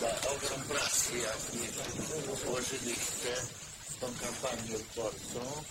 za 0.00 0.30
ogrom 0.30 0.62
pracy, 0.68 1.18
jaki 1.18 1.58
włożyliście 2.44 3.34
w 3.88 4.00
tą 4.00 4.06
kampanię 4.06 4.78
wyborczą. 4.78 5.64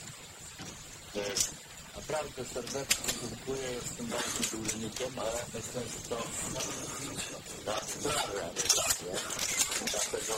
E, 1.15 1.67
Naprawdę 1.98 2.46
serdecznie 2.54 3.14
dziękuję, 3.22 3.72
jestem 3.72 4.08
bardzo 4.08 4.40
dłużnikiem, 4.52 5.20
ale 5.20 5.40
myślę, 5.54 5.82
że 5.94 6.10
to 6.10 6.18
na 7.66 7.80
sprawę, 7.80 8.42
a 8.42 8.48
nie 8.48 8.66
mnie. 9.10 9.20
Dlatego 9.92 10.34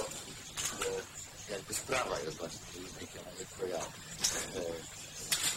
e, 0.85 1.51
jakby 1.51 1.73
sprawa 1.73 2.19
jest 2.19 2.37
właśnie 2.37 2.59
dłużnikiem, 2.73 3.21
a 3.27 3.31
nie 3.31 3.45
tylko 3.45 3.65
ja. 3.65 3.79
E, 3.79 4.99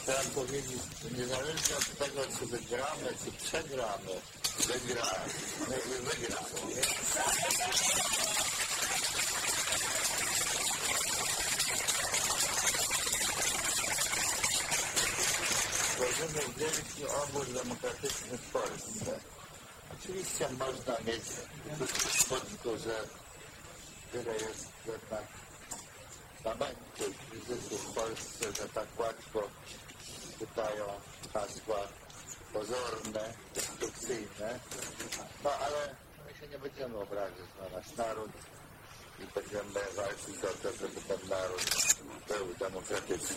Chciałem 0.03 0.31
powiedzieć, 0.31 0.81
że 1.03 1.11
niezależnie 1.19 1.77
od 1.77 1.99
tego, 1.99 2.23
czy 2.39 2.47
wygramy, 2.47 3.09
czy 3.25 3.45
przegramy, 3.45 4.15
wygramy, 4.59 5.29
my 5.69 5.77
Tworzymy 16.63 16.83
wielki 16.83 17.05
obóz 17.07 17.65
demokratyczny 17.65 18.39
w 18.39 18.51
Polsce. 18.53 19.21
Oczywiście 19.93 20.49
można 20.49 20.97
mieć 21.07 21.25
poczucie, 22.29 22.79
że 22.79 23.05
tyle 24.13 24.33
jest 24.33 24.67
jednak 24.87 25.25
zamętu 26.45 27.05
i 27.11 27.15
kryzysu 27.31 27.79
w 27.79 27.95
Polsce, 27.95 28.53
że 28.53 28.69
tak 28.69 28.87
łatwo 28.99 29.43
pytają 30.39 30.87
hasła 31.33 31.89
pozorne, 32.53 33.33
destrukcyjne. 33.55 34.61
No 35.45 35.51
ale 35.51 35.97
my 36.27 36.41
się 36.41 36.49
nie 36.49 36.59
będziemy 36.59 36.99
obrażać 36.99 37.49
na 37.59 37.79
nasz 37.79 37.97
naród 37.97 38.31
i 39.19 39.35
będziemy 39.35 39.81
walczyć 39.97 40.45
o 40.45 40.63
to, 40.63 40.73
żeby 40.73 41.01
ten 41.09 41.29
naród 41.29 41.65
był 42.29 42.55
demokratyczny. 42.69 43.37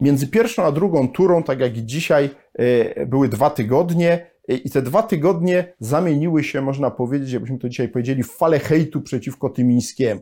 Między 0.00 0.28
pierwszą 0.28 0.64
a 0.64 0.72
drugą 0.72 1.08
turą, 1.08 1.42
tak 1.42 1.60
jak 1.60 1.76
i 1.76 1.86
dzisiaj, 1.86 2.30
e, 2.54 3.06
były 3.06 3.28
dwa 3.28 3.50
tygodnie 3.50 4.30
e, 4.48 4.54
i 4.54 4.70
te 4.70 4.82
dwa 4.82 5.02
tygodnie 5.02 5.74
zamieniły 5.80 6.44
się, 6.44 6.60
można 6.60 6.90
powiedzieć, 6.90 7.32
jakbyśmy 7.32 7.58
to 7.58 7.68
dzisiaj 7.68 7.88
powiedzieli, 7.88 8.22
w 8.22 8.32
falę 8.32 8.58
hejtu 8.58 9.00
przeciwko 9.02 9.50
Tymińskiemu. 9.50 10.20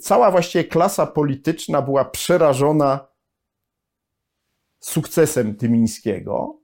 Cała 0.00 0.30
właściwie 0.30 0.64
klasa 0.64 1.06
polityczna 1.06 1.82
była 1.82 2.04
przerażona 2.04 3.08
sukcesem 4.80 5.56
Tymińskiego 5.56 6.60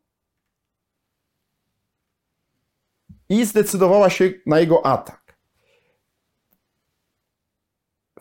i 3.29 3.45
zdecydowała 3.45 4.11
się 4.11 4.33
na 4.47 4.61
jego 4.61 4.87
atak. 4.87 5.39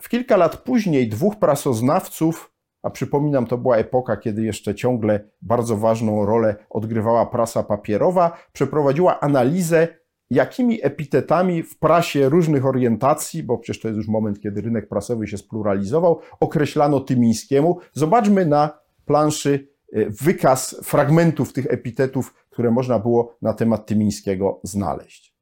W 0.00 0.08
kilka 0.08 0.36
lat 0.36 0.56
później 0.56 1.08
dwóch 1.08 1.38
prasoznawców 1.38 2.53
a 2.84 2.90
przypominam, 2.90 3.46
to 3.46 3.58
była 3.58 3.76
epoka, 3.76 4.16
kiedy 4.16 4.42
jeszcze 4.42 4.74
ciągle 4.74 5.20
bardzo 5.42 5.76
ważną 5.76 6.26
rolę 6.26 6.56
odgrywała 6.70 7.26
prasa 7.26 7.62
papierowa, 7.62 8.38
przeprowadziła 8.52 9.20
analizę, 9.20 9.88
jakimi 10.30 10.78
epitetami 10.82 11.62
w 11.62 11.78
prasie 11.78 12.28
różnych 12.28 12.66
orientacji, 12.66 13.42
bo 13.42 13.58
przecież 13.58 13.82
to 13.82 13.88
jest 13.88 13.98
już 13.98 14.08
moment, 14.08 14.40
kiedy 14.40 14.60
rynek 14.60 14.88
prasowy 14.88 15.26
się 15.26 15.38
spluralizował, 15.38 16.20
określano 16.40 17.00
Tymińskiemu. 17.00 17.78
Zobaczmy 17.92 18.46
na 18.46 18.78
planszy 19.04 19.68
e, 19.92 20.10
wykaz 20.10 20.76
fragmentów 20.82 21.52
tych 21.52 21.66
epitetów, 21.66 22.34
które 22.50 22.70
można 22.70 22.98
było 22.98 23.36
na 23.42 23.52
temat 23.54 23.86
Tymińskiego 23.86 24.60
znaleźć. 24.62 25.34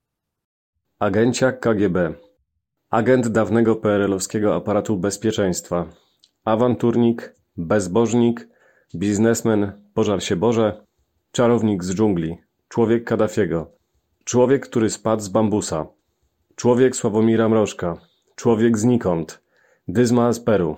Agencia 0.98 1.52
KGB. 1.52 2.14
Agent 2.90 3.28
dawnego 3.28 3.76
PRL-owskiego 3.76 4.54
aparatu 4.54 4.96
bezpieczeństwa 4.96 6.01
awanturnik, 6.44 7.34
bezbożnik, 7.56 8.48
biznesmen, 8.94 9.72
pożar 9.94 10.22
się 10.22 10.36
Boże, 10.36 10.86
czarownik 11.32 11.84
z 11.84 11.94
dżungli, 11.94 12.38
człowiek 12.68 13.04
Kaddafiego, 13.04 13.70
człowiek, 14.24 14.66
który 14.68 14.90
spadł 14.90 15.22
z 15.22 15.28
bambusa, 15.28 15.86
człowiek 16.56 16.96
Sławomira 16.96 17.48
Mrożka, 17.48 17.96
człowiek 18.36 18.78
znikąd, 18.78 19.42
dyzma 19.88 20.32
z 20.32 20.40
Peru, 20.40 20.76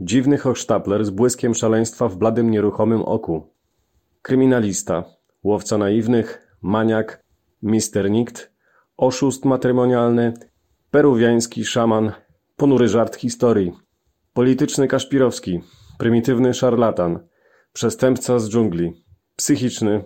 dziwny 0.00 0.38
hochsztapler 0.38 1.04
z 1.04 1.10
błyskiem 1.10 1.54
szaleństwa 1.54 2.08
w 2.08 2.16
bladym 2.16 2.50
nieruchomym 2.50 3.02
oku, 3.02 3.52
kryminalista, 4.22 5.04
łowca 5.44 5.78
naiwnych, 5.78 6.56
maniak, 6.62 7.22
mister 7.62 8.10
nikt, 8.10 8.52
oszust 8.96 9.44
matrymonialny, 9.44 10.34
peruwiański 10.90 11.64
szaman, 11.64 12.12
ponury 12.56 12.88
żart 12.88 13.16
historii, 13.16 13.83
Polityczny 14.34 14.88
Kaszpirowski, 14.88 15.60
prymitywny 15.98 16.54
szarlatan, 16.54 17.28
przestępca 17.72 18.38
z 18.38 18.48
dżungli, 18.48 19.04
psychiczny, 19.36 20.04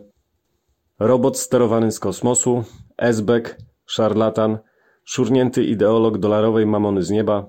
robot 0.99 1.39
sterowany 1.39 1.93
z 1.93 2.01
kosmosu, 2.01 2.65
esbek, 2.99 3.59
szarlatan, 3.87 4.59
szurnięty 5.05 5.65
ideolog 5.65 6.19
dolarowej 6.19 6.67
mamony 6.67 7.03
z 7.03 7.11
nieba, 7.11 7.47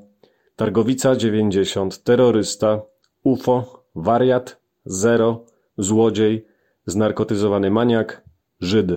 targowica 0.56 1.16
90, 1.16 2.04
terrorysta, 2.04 2.82
UFO, 3.24 3.86
wariat, 3.96 4.62
zero, 4.86 5.46
złodziej, 5.78 6.46
znarkotyzowany 6.86 7.72
maniak, 7.72 8.24
Żyd. 8.60 8.88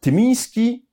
Tymiński 0.00 0.86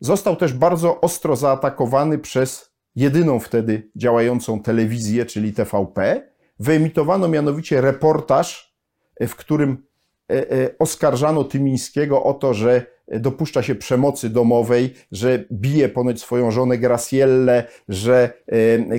został 0.00 0.36
też 0.36 0.52
bardzo 0.52 1.00
ostro 1.00 1.36
zaatakowany 1.36 2.18
przez 2.18 2.69
jedyną 3.00 3.40
wtedy 3.40 3.90
działającą 3.96 4.62
telewizję, 4.62 5.26
czyli 5.26 5.52
TVP. 5.52 6.22
Wyemitowano 6.58 7.28
mianowicie 7.28 7.80
reportaż, 7.80 8.76
w 9.20 9.34
którym 9.36 9.86
e, 10.30 10.50
e, 10.50 10.78
oskarżano 10.78 11.44
Tymińskiego 11.44 12.22
o 12.22 12.34
to, 12.34 12.54
że 12.54 12.86
dopuszcza 13.10 13.62
się 13.62 13.74
przemocy 13.74 14.30
domowej, 14.30 14.94
że 15.12 15.44
bije 15.52 15.88
ponoć 15.88 16.20
swoją 16.20 16.50
żonę 16.50 16.78
Graciellę, 16.78 17.64
że 17.88 18.32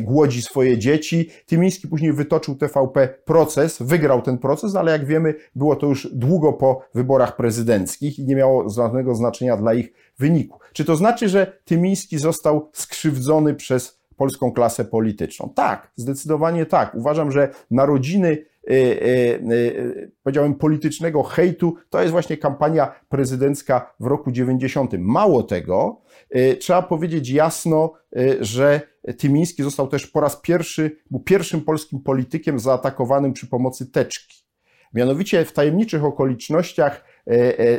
głodzi 0.01 0.41
swoje 0.41 0.77
dzieci. 0.77 1.29
Tymiński 1.45 1.87
później 1.87 2.13
wytoczył 2.13 2.55
TVP 2.55 3.07
proces, 3.25 3.77
wygrał 3.81 4.21
ten 4.21 4.37
proces, 4.37 4.75
ale 4.75 4.91
jak 4.91 5.05
wiemy, 5.05 5.35
było 5.55 5.75
to 5.75 5.87
już 5.87 6.07
długo 6.13 6.53
po 6.53 6.81
wyborach 6.95 7.35
prezydenckich 7.35 8.19
i 8.19 8.25
nie 8.25 8.35
miało 8.35 8.69
żadnego 8.69 9.15
znaczenia 9.15 9.57
dla 9.57 9.73
ich 9.73 9.93
wyniku. 10.19 10.59
Czy 10.73 10.85
to 10.85 10.95
znaczy, 10.95 11.29
że 11.29 11.59
Tymiński 11.65 12.17
został 12.17 12.69
skrzywdzony 12.73 13.55
przez 13.55 14.01
polską 14.15 14.51
klasę 14.51 14.85
polityczną? 14.85 15.53
Tak, 15.55 15.91
zdecydowanie 15.95 16.65
tak. 16.65 16.95
Uważam, 16.95 17.31
że 17.31 17.49
narodziny 17.71 18.45
powiedziałem, 20.23 20.55
politycznego 20.55 21.23
hejtu, 21.23 21.75
to 21.89 22.01
jest 22.01 22.11
właśnie 22.11 22.37
kampania 22.37 22.95
prezydencka 23.09 23.93
w 23.99 24.05
roku 24.05 24.31
90. 24.31 24.93
Mało 24.99 25.43
tego, 25.43 26.01
trzeba 26.59 26.81
powiedzieć 26.81 27.29
jasno, 27.29 27.93
że 28.39 28.81
Tymiński 29.17 29.63
został 29.63 29.87
też 29.87 30.07
po 30.07 30.21
raz 30.21 30.41
pierwszy, 30.41 30.97
był 31.11 31.19
pierwszym 31.19 31.61
polskim 31.61 31.99
politykiem 31.99 32.59
zaatakowanym 32.59 33.33
przy 33.33 33.47
pomocy 33.47 33.91
teczki. 33.91 34.41
Mianowicie 34.93 35.45
w 35.45 35.53
tajemniczych 35.53 36.03
okolicznościach 36.03 37.05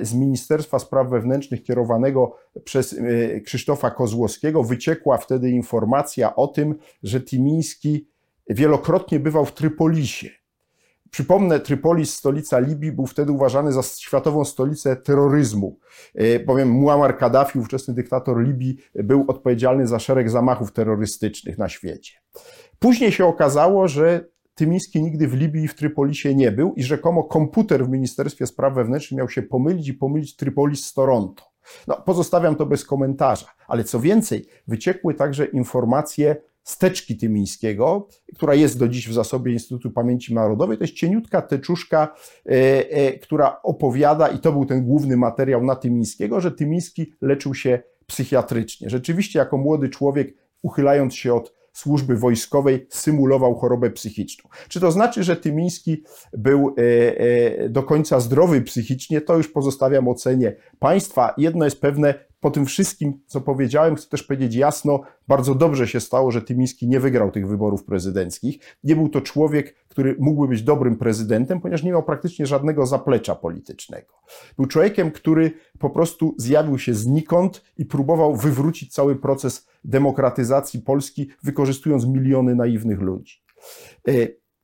z 0.03 0.15
Ministerstwa 0.15 0.79
Spraw 0.79 1.11
Wewnętrznych 1.11 1.63
kierowanego 1.63 2.37
przez 2.65 3.01
Krzysztofa 3.45 3.91
Kozłowskiego 3.91 4.63
wyciekła 4.63 5.19
wtedy 5.19 5.51
informacja 5.51 6.37
o 6.37 6.49
tym, 6.49 6.75
że 7.03 7.21
Tymiński 7.21 8.09
wielokrotnie 8.51 9.21
bywał 9.21 9.45
w 9.45 9.53
Trypolisie. 9.53 10.31
Przypomnę, 11.13 11.61
Trypolis, 11.61 12.15
stolica 12.15 12.59
Libii, 12.59 12.93
był 12.93 13.07
wtedy 13.07 13.33
uważany 13.33 13.73
za 13.73 13.83
światową 13.83 14.45
stolicę 14.45 14.97
terroryzmu, 14.97 15.79
e, 16.15 16.41
bowiem 16.41 16.71
Muammar 16.71 17.19
Kaddafi, 17.19 17.59
ówczesny 17.59 17.95
dyktator 17.95 18.43
Libii, 18.43 18.77
był 18.95 19.25
odpowiedzialny 19.29 19.87
za 19.87 19.99
szereg 19.99 20.31
zamachów 20.31 20.73
terrorystycznych 20.73 21.59
na 21.59 21.69
świecie. 21.69 22.13
Później 22.79 23.13
się 23.13 23.27
okazało, 23.27 23.89
że 23.89 24.25
Tymiński 24.55 25.03
nigdy 25.03 25.29
w 25.29 25.35
Libii 25.35 25.65
i 25.65 25.69
w 25.69 25.75
Trypolisie 25.75 26.35
nie 26.35 26.53
był 26.53 26.75
i 26.75 26.83
rzekomo 26.83 27.25
komputer 27.25 27.87
w 27.87 27.89
Ministerstwie 27.89 28.47
Spraw 28.47 28.75
Wewnętrznych 28.75 29.19
miał 29.19 29.29
się 29.29 29.43
pomylić 29.43 29.89
i 29.89 29.95
pomylić 29.95 30.37
Trypolis 30.37 30.85
z 30.85 30.93
Toronto. 30.93 31.45
No, 31.87 32.03
pozostawiam 32.07 32.57
to 32.57 32.67
bez 32.67 32.85
komentarza, 32.85 33.47
ale 33.69 33.85
co 33.85 34.01
więcej, 34.01 34.47
wyciekły 34.69 35.15
także 35.15 35.45
informacje 35.45 36.37
steczki 36.65 37.17
Tymińskiego, 37.17 38.09
która 38.35 38.55
jest 38.55 38.79
do 38.79 38.89
dziś 38.89 39.09
w 39.09 39.13
zasobie 39.13 39.53
Instytutu 39.53 39.91
Pamięci 39.91 40.35
Narodowej. 40.35 40.79
To 40.79 40.85
jest 40.85 40.95
cieniutka 40.95 41.43
teczuszka, 41.43 42.15
e, 42.47 42.51
e, 42.91 43.19
która 43.19 43.63
opowiada, 43.63 44.29
i 44.29 44.39
to 44.39 44.53
był 44.53 44.67
ten 44.67 44.85
główny 44.85 45.17
materiał 45.17 45.65
na 45.65 45.77
Tymińskiego, 45.77 46.41
że 46.41 46.53
Tymiński 46.53 47.13
leczył 47.21 47.55
się 47.55 47.83
psychiatrycznie. 48.07 48.91
Rzeczywiście, 48.91 49.39
jako 49.39 49.59
młody 49.59 49.89
człowiek, 49.89 50.35
uchylając 50.63 51.15
się 51.15 51.35
od 51.35 51.62
służby 51.73 52.17
wojskowej, 52.17 52.87
symulował 52.91 53.55
chorobę 53.55 53.91
psychiczną. 53.91 54.51
Czy 54.69 54.81
to 54.81 54.93
znaczy, 54.93 55.23
że 55.25 55.37
Tymiński 55.37 56.03
był 56.33 56.75
e, 56.79 57.69
do 57.69 57.83
końca 57.83 58.21
zdrowy 58.21 58.63
psychicznie? 58.63 59.21
To 59.21 59.37
już 59.37 59.49
pozostawiam 59.49 60.09
ocenie 60.09 60.57
państwa. 60.79 61.35
Jedno 61.39 61.65
jest 61.65 61.81
pewne, 61.81 62.15
po 62.41 62.51
tym 62.51 62.67
wszystkim, 62.67 63.21
co 63.27 63.41
powiedziałem, 63.41 63.95
chcę 63.95 64.09
też 64.09 64.23
powiedzieć 64.23 64.55
jasno, 64.55 65.01
bardzo 65.29 65.55
dobrze 65.55 65.89
się 65.89 66.01
stało, 66.01 66.31
że 66.31 66.43
Tymiński 66.43 66.89
nie 66.89 67.01
wygrał 67.01 67.31
tych 67.31 67.49
wyborów 67.49 67.85
prezydenckich. 67.85 68.59
Nie 68.85 68.97
był 68.97 69.09
to 69.09 69.21
człowiek, 69.21 69.75
który 69.89 70.17
mógłby 70.19 70.49
być 70.49 70.63
dobrym 70.63 70.97
prezydentem, 70.97 71.61
ponieważ 71.61 71.83
nie 71.83 71.91
miał 71.91 72.03
praktycznie 72.03 72.47
żadnego 72.47 72.87
zaplecza 72.87 73.35
politycznego. 73.35 74.13
Był 74.57 74.67
człowiekiem, 74.67 75.11
który 75.11 75.53
po 75.79 75.91
prostu 75.91 76.35
zjawił 76.39 76.79
się 76.79 76.95
znikąd 76.95 77.63
i 77.79 77.85
próbował 77.85 78.37
wywrócić 78.37 78.95
cały 78.95 79.17
proces 79.17 79.67
demokratyzacji 79.85 80.81
Polski, 80.81 81.31
wykorzystując 81.43 82.07
miliony 82.07 82.55
naiwnych 82.55 83.01
ludzi. 83.01 83.43
E, 84.09 84.13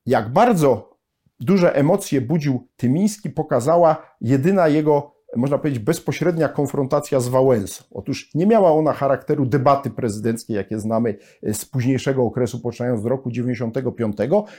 jak 0.07 0.33
bardzo 0.33 0.99
duże 1.41 1.75
emocje 1.75 2.21
budził 2.21 2.69
Tymiński, 2.77 3.31
pokazała 3.31 4.17
jedyna 4.21 4.69
jego 4.69 5.19
można 5.37 5.59
powiedzieć, 5.59 5.79
bezpośrednia 5.79 6.49
konfrontacja 6.49 7.21
z 7.21 7.29
Wałęsą. 7.29 7.85
Otóż 7.91 8.31
nie 8.35 8.47
miała 8.47 8.73
ona 8.73 8.93
charakteru 8.93 9.47
debaty 9.47 9.91
prezydenckiej, 9.91 10.57
jakie 10.57 10.79
znamy 10.79 11.19
e, 11.43 11.55
z 11.55 11.65
późniejszego 11.65 12.23
okresu, 12.23 12.61
poczynając 12.61 13.03
z 13.03 13.07
roku 13.07 13.31
95, 13.31 14.17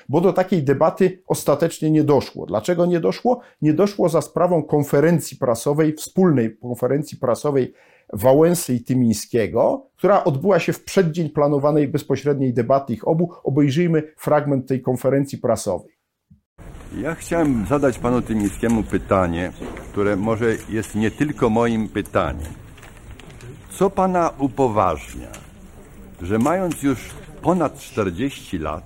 bo 0.10 0.22
do 0.22 0.34
takiej 0.34 0.64
debaty 0.64 1.24
ostatecznie 1.28 1.92
nie 1.92 2.04
doszło. 2.04 2.46
Dlaczego 2.46 2.86
nie 2.86 3.00
doszło? 3.00 3.40
Nie 3.62 3.74
doszło 3.74 4.10
za 4.10 4.22
sprawą 4.22 4.64
konferencji 4.64 5.38
prasowej, 5.38 5.94
wspólnej 5.94 6.58
konferencji 6.58 7.18
prasowej 7.18 7.74
Wałęsy 8.14 8.74
i 8.74 8.84
Tymińskiego, 8.84 9.90
która 9.98 10.24
odbyła 10.24 10.60
się 10.60 10.74
w 10.74 10.84
przeddzień 10.84 11.30
planowanej 11.30 11.88
bezpośredniej 11.88 12.54
debaty 12.54 12.94
ich 12.94 13.08
obu. 13.08 13.32
Obejrzyjmy 13.44 14.04
fragment 14.18 14.68
tej 14.68 14.82
konferencji 14.82 15.38
prasowej. 15.38 16.00
Ja 16.98 17.16
chciałem 17.16 17.66
zadać 17.66 18.00
panu 18.00 18.22
Tymińskiemu 18.22 18.84
pytanie, 18.84 19.52
które 19.92 20.16
może 20.16 20.56
jest 20.70 20.96
nie 20.96 21.12
tylko 21.12 21.50
moim 21.50 21.90
pytaniem. 21.90 22.54
Co 23.70 23.90
pana 23.90 24.32
upoważnia, 24.38 25.32
że 26.22 26.40
mając 26.40 26.84
już 26.84 27.10
ponad 27.42 27.80
40 27.80 28.58
lat, 28.58 28.84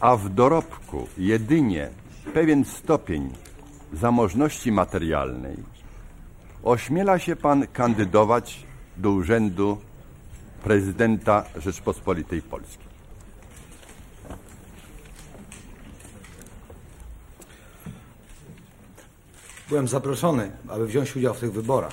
a 0.00 0.16
w 0.16 0.28
dorobku 0.28 1.06
jedynie 1.18 1.88
pewien 2.34 2.64
stopień 2.64 3.30
zamożności 3.92 4.72
materialnej, 4.72 5.56
ośmiela 6.62 7.18
się 7.18 7.36
pan 7.36 7.66
kandydować 7.66 8.66
do 8.96 9.10
urzędu 9.10 9.78
prezydenta 10.62 11.44
Rzeczpospolitej 11.56 12.42
Polskiej? 12.42 12.86
Byłem 19.68 19.88
zaproszony, 19.88 20.50
aby 20.68 20.86
wziąć 20.86 21.16
udział 21.16 21.34
w 21.34 21.40
tych 21.40 21.52
wyborach. 21.52 21.92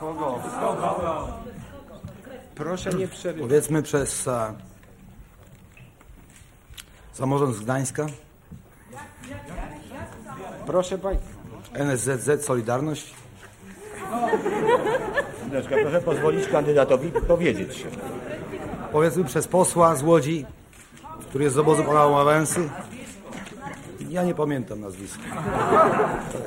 Kogo? 0.00 0.42
Kogo? 0.60 1.28
Proszę 2.54 2.90
nie 2.90 3.08
przerywać. 3.08 3.48
Powiedzmy 3.48 3.82
przez 3.82 4.28
a, 4.28 4.54
samorząd 7.12 7.56
z 7.56 7.60
Gdańska. 7.60 8.06
Proszę 10.66 10.98
Państwa. 10.98 11.30
NSZZ 11.74 12.44
Solidarność. 12.44 13.14
Proszę 15.82 16.00
pozwolić 16.00 16.48
kandydatowi 16.48 17.10
powiedzieć 17.10 17.76
się. 17.76 17.88
Powiedzmy 18.92 19.24
przez 19.24 19.48
posła 19.48 19.96
z 19.96 20.02
Łodzi, 20.02 20.46
który 21.28 21.44
jest 21.44 21.56
z 21.56 21.58
obozu 21.58 21.84
pana 21.84 22.06
Ławęsy. 22.06 22.68
Ja 24.08 24.24
nie 24.24 24.34
pamiętam 24.34 24.80
nazwiska. 24.80 25.22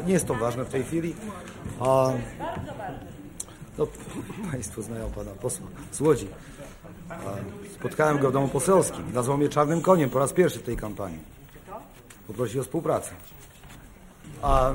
Nie 0.08 0.14
jest 0.14 0.28
to 0.28 0.36
ważne 0.36 0.64
w 0.66 0.70
tej 0.70 0.84
chwili. 0.84 1.16
A, 1.80 2.10
no, 3.78 3.88
państwo 4.52 4.82
znają 4.82 5.12
pana 5.12 5.32
posła 5.32 5.68
z 5.92 6.02
Łodzi. 6.02 6.28
A, 7.10 7.16
spotkałem 7.76 8.20
go 8.20 8.30
w 8.30 8.34
domu 8.34 8.48
poselskim. 8.48 9.14
Nazwał 9.14 9.38
mnie 9.38 9.50
czarnym 9.50 9.82
koniem 9.82 10.10
po 10.10 10.20
raz 10.20 10.34
pierwszy 10.34 10.60
w 10.60 10.64
tej 10.64 10.78
kampanii. 10.78 11.20
Poprosił 12.28 12.62
o 12.62 12.64
współpracę. 12.64 13.12
A 14.42 14.72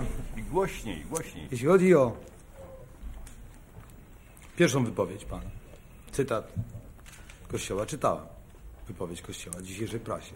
głośniej, 0.51 1.05
głośniej. 1.11 1.49
Jeśli 1.51 1.67
chodzi 1.67 1.95
o 1.95 2.13
pierwszą 4.59 4.85
wypowiedź 4.85 5.25
pana, 5.25 5.51
cytat 6.13 6.53
Kościoła, 7.49 7.87
czytałem 7.87 8.25
wypowiedź 8.89 9.23
Kościoła 9.23 9.57
w 9.59 9.63
dzisiejszej 9.63 10.01
prasie. 10.01 10.33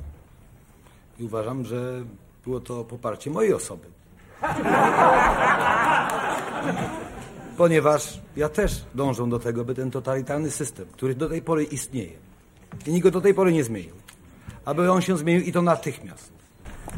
I 1.18 1.24
uważam, 1.24 1.64
że 1.64 2.04
było 2.44 2.60
to 2.60 2.84
poparcie 2.84 3.30
mojej 3.30 3.54
osoby. 3.54 3.86
Ponieważ 7.56 8.20
ja 8.36 8.48
też 8.48 8.84
dążę 8.94 9.28
do 9.28 9.38
tego, 9.38 9.64
by 9.64 9.74
ten 9.74 9.90
totalitarny 9.90 10.50
system, 10.50 10.86
który 10.92 11.14
do 11.14 11.28
tej 11.28 11.42
pory 11.42 11.64
istnieje 11.64 12.16
i 12.86 12.92
nikt 12.92 13.04
go 13.04 13.10
do 13.10 13.20
tej 13.20 13.34
pory 13.34 13.52
nie 13.52 13.64
zmienił, 13.64 13.94
aby 14.64 14.90
on 14.90 15.02
się 15.02 15.16
zmienił 15.18 15.42
i 15.42 15.52
to 15.52 15.62
natychmiast. 15.62 16.32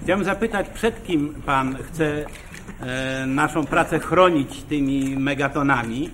Chciałbym 0.03 0.25
zapytać, 0.25 0.69
przed 0.69 1.05
kim 1.05 1.35
pan 1.47 1.77
chce 1.83 2.27
e, 2.81 3.27
naszą 3.27 3.67
pracę 3.67 3.99
chronić 3.99 4.63
tymi 4.63 5.17
megatonami? 5.17 6.11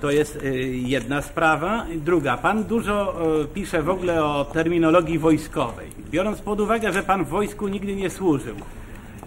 To 0.00 0.10
jest 0.10 0.36
e, 0.36 0.56
jedna 0.66 1.22
sprawa. 1.22 1.86
Druga, 1.96 2.36
pan 2.36 2.64
dużo 2.64 3.14
e, 3.42 3.44
pisze 3.44 3.82
w 3.82 3.90
ogóle 3.90 4.24
o 4.24 4.44
terminologii 4.44 5.18
wojskowej. 5.18 5.88
Biorąc 6.10 6.40
pod 6.40 6.60
uwagę, 6.60 6.92
że 6.92 7.02
pan 7.02 7.24
w 7.24 7.28
wojsku 7.28 7.68
nigdy 7.68 7.96
nie 7.96 8.10
służył, 8.10 8.56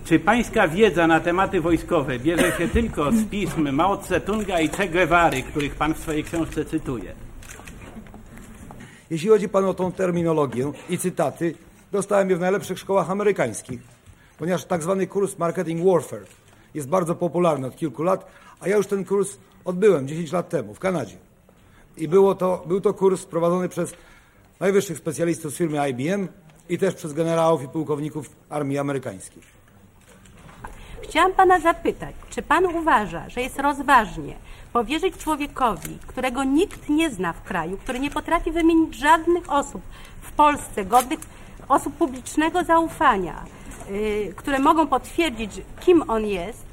czy 0.05 0.19
pańska 0.19 0.67
wiedza 0.67 1.07
na 1.07 1.19
tematy 1.19 1.61
wojskowe 1.61 2.19
bierze 2.19 2.51
się 2.57 2.67
tylko 2.67 3.11
z 3.11 3.25
pism 3.25 3.71
Mao 3.71 3.97
Tse-tunga 3.97 4.61
i 4.61 4.69
Che 4.69 4.87
Guevary, 4.87 5.43
których 5.43 5.75
pan 5.75 5.93
w 5.93 5.99
swojej 5.99 6.23
książce 6.23 6.65
cytuje? 6.65 7.15
Jeśli 9.09 9.29
chodzi 9.29 9.49
pan 9.49 9.65
o 9.65 9.73
tą 9.73 9.91
terminologię 9.91 10.71
i 10.89 10.97
cytaty, 10.97 11.55
dostałem 11.91 12.29
je 12.29 12.35
w 12.35 12.39
najlepszych 12.39 12.79
szkołach 12.79 13.11
amerykańskich, 13.11 13.79
ponieważ 14.37 14.65
tak 14.65 14.83
zwany 14.83 15.07
kurs 15.07 15.37
Marketing 15.37 15.85
Warfare 15.85 16.25
jest 16.73 16.89
bardzo 16.89 17.15
popularny 17.15 17.67
od 17.67 17.75
kilku 17.75 18.03
lat, 18.03 18.31
a 18.59 18.67
ja 18.67 18.77
już 18.77 18.87
ten 18.87 19.05
kurs 19.05 19.37
odbyłem 19.67 20.07
10 20.07 20.31
lat 20.31 20.49
temu 20.49 20.73
w 20.73 20.79
Kanadzie. 20.79 21.17
I 21.97 22.07
było 22.07 22.35
to, 22.35 22.63
był 22.67 22.81
to 22.81 22.93
kurs 22.93 23.25
prowadzony 23.25 23.69
przez 23.69 23.93
najwyższych 24.59 24.97
specjalistów 24.97 25.53
z 25.53 25.57
firmy 25.57 25.89
IBM 25.89 26.27
i 26.69 26.77
też 26.77 26.95
przez 26.95 27.13
generałów 27.13 27.63
i 27.63 27.67
pułkowników 27.67 28.29
armii 28.49 28.77
amerykańskiej. 28.77 29.43
Chciałam 31.01 31.33
pana 31.33 31.59
zapytać, 31.59 32.15
czy 32.29 32.41
pan 32.41 32.65
uważa, 32.65 33.29
że 33.29 33.41
jest 33.41 33.59
rozważnie 33.59 34.35
powierzyć 34.73 35.17
człowiekowi, 35.17 35.97
którego 36.07 36.43
nikt 36.43 36.89
nie 36.89 37.09
zna 37.09 37.33
w 37.33 37.43
kraju, 37.43 37.77
który 37.77 37.99
nie 37.99 38.11
potrafi 38.11 38.51
wymienić 38.51 38.95
żadnych 38.95 39.51
osób 39.51 39.81
w 40.21 40.31
Polsce 40.31 40.85
godnych 40.85 41.19
osób 41.69 41.93
publicznego 41.93 42.63
zaufania, 42.63 43.43
y, 43.89 44.33
które 44.35 44.59
mogą 44.59 44.87
potwierdzić, 44.87 45.51
kim 45.79 46.03
on 46.07 46.25
jest, 46.25 46.66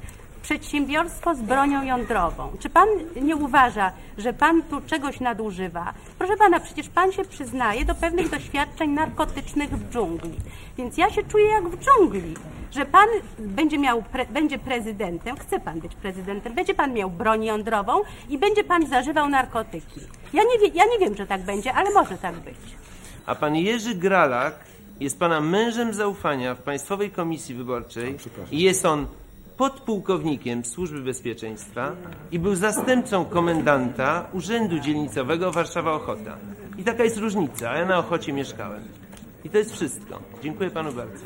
przedsiębiorstwo 0.45 1.35
z 1.35 1.41
bronią 1.41 1.83
jądrową. 1.83 2.51
Czy 2.59 2.69
pan 2.69 2.87
nie 3.21 3.35
uważa, 3.35 3.91
że 4.17 4.33
pan 4.33 4.63
tu 4.63 4.81
czegoś 4.81 5.19
nadużywa? 5.19 5.93
Proszę 6.17 6.37
pana, 6.37 6.59
przecież 6.59 6.89
pan 6.89 7.11
się 7.11 7.25
przyznaje 7.25 7.85
do 7.85 7.95
pewnych 7.95 8.29
doświadczeń 8.29 8.89
narkotycznych 8.89 9.69
w 9.69 9.89
dżungli. 9.89 10.33
Więc 10.77 10.97
ja 10.97 11.09
się 11.09 11.23
czuję 11.23 11.45
jak 11.45 11.67
w 11.69 11.77
dżungli, 11.83 12.33
że 12.71 12.85
pan 12.85 13.07
będzie 13.39 13.77
miał 13.77 14.03
pre, 14.03 14.25
będzie 14.25 14.59
prezydentem, 14.59 15.35
chce 15.37 15.59
pan 15.59 15.79
być 15.79 15.95
prezydentem, 15.95 16.53
będzie 16.53 16.73
pan 16.73 16.93
miał 16.93 17.09
broń 17.09 17.45
jądrową 17.45 17.93
i 18.29 18.37
będzie 18.37 18.63
pan 18.63 18.87
zażywał 18.87 19.29
narkotyki. 19.29 20.01
Ja 20.33 20.43
nie, 20.43 20.59
wie, 20.59 20.67
ja 20.75 20.83
nie 20.85 20.99
wiem, 20.99 21.15
że 21.15 21.27
tak 21.27 21.41
będzie, 21.41 21.73
ale 21.73 21.91
może 21.93 22.17
tak 22.17 22.35
być. 22.35 22.55
A 23.25 23.35
pan 23.35 23.55
Jerzy 23.55 23.95
Gralak 23.95 24.55
jest 24.99 25.19
pana 25.19 25.41
mężem 25.41 25.93
zaufania 25.93 26.55
w 26.55 26.61
Państwowej 26.61 27.11
Komisji 27.11 27.55
Wyborczej 27.55 28.17
i 28.51 28.59
jest 28.59 28.85
on 28.85 29.07
podpułkownikiem 29.57 30.65
Służby 30.65 31.01
Bezpieczeństwa 31.01 31.91
i 32.31 32.39
był 32.39 32.55
zastępcą 32.55 33.25
komendanta 33.25 34.29
Urzędu 34.33 34.79
Dzielnicowego 34.79 35.51
Warszawa 35.51 35.93
Ochota. 35.93 36.37
I 36.77 36.83
taka 36.83 37.03
jest 37.03 37.17
różnica, 37.17 37.69
a 37.69 37.77
ja 37.77 37.85
na 37.85 37.97
Ochocie 37.97 38.33
mieszkałem. 38.33 38.81
I 39.43 39.49
to 39.49 39.57
jest 39.57 39.73
wszystko. 39.73 40.19
Dziękuję 40.43 40.69
panu 40.69 40.93
bardzo. 40.93 41.25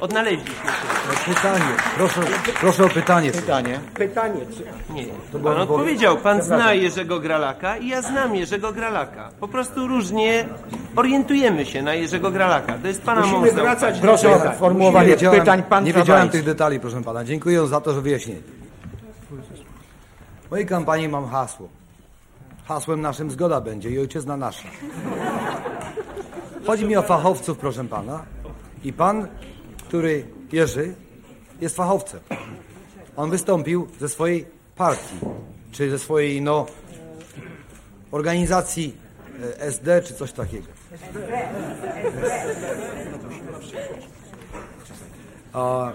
Odnaleźliśmy 0.00 0.54
się. 0.54 1.34
Pytanie, 1.34 1.64
proszę, 1.96 2.20
proszę 2.60 2.84
o 2.84 2.88
pytanie. 2.88 3.32
Pytanie. 3.32 3.80
Pytanie, 3.94 4.40
czy... 4.56 4.92
Nie, 4.92 5.04
pan 5.44 5.58
odpowiedział, 5.60 6.16
pan 6.16 6.42
zna. 6.42 6.72
Jerzego 6.72 7.20
Gralaka 7.20 7.76
i 7.76 7.88
ja 7.88 8.02
znam 8.02 8.36
Jerzego 8.36 8.72
Gralaka. 8.72 9.28
Po 9.40 9.48
prostu 9.48 9.86
różnie 9.86 10.44
orientujemy 10.96 11.66
się 11.66 11.82
na 11.82 11.94
Jerzego 11.94 12.30
Gralaka. 12.30 12.78
To 12.78 12.88
jest 12.88 13.02
pana 13.02 13.20
Musimy 13.20 13.52
wracać 13.52 14.00
do 14.00 14.08
Proszę 14.08 14.30
o 14.30 14.38
pytań. 14.38 14.56
formułowanie 14.58 15.16
pytań 15.16 15.62
pan 15.62 15.84
Nie 15.84 15.92
wiedziałem 15.92 16.28
tych 16.28 16.44
detali, 16.44 16.80
proszę 16.80 17.02
pana. 17.02 17.24
Dziękuję 17.24 17.66
za 17.66 17.80
to, 17.80 17.94
że 17.94 18.00
wyjaśnili. 18.00 18.42
W 20.46 20.50
mojej 20.50 20.66
kampanii 20.66 21.08
mam 21.08 21.28
hasło. 21.28 21.68
Hasłem 22.64 23.00
naszym 23.00 23.30
zgoda 23.30 23.60
będzie 23.60 23.90
i 23.90 23.98
ojczyzna 23.98 24.36
nasza. 24.36 24.68
Chodzi 26.66 26.84
mi 26.84 26.96
o 26.96 27.02
fachowców, 27.02 27.58
proszę 27.58 27.84
pana. 27.84 28.22
I 28.84 28.92
pan, 28.92 29.26
który 29.90 30.24
Jerzy, 30.52 30.94
jest 31.60 31.76
fachowcem. 31.76 32.20
On 33.16 33.30
wystąpił 33.30 33.88
ze 34.00 34.08
swojej 34.08 34.46
partii, 34.76 35.16
czy 35.72 35.90
ze 35.90 35.98
swojej, 35.98 36.42
no, 36.42 36.66
organizacji 38.10 38.96
e, 39.42 39.60
SD, 39.60 40.02
czy 40.02 40.14
coś 40.14 40.32
takiego. 40.32 40.66
A, 45.52 45.92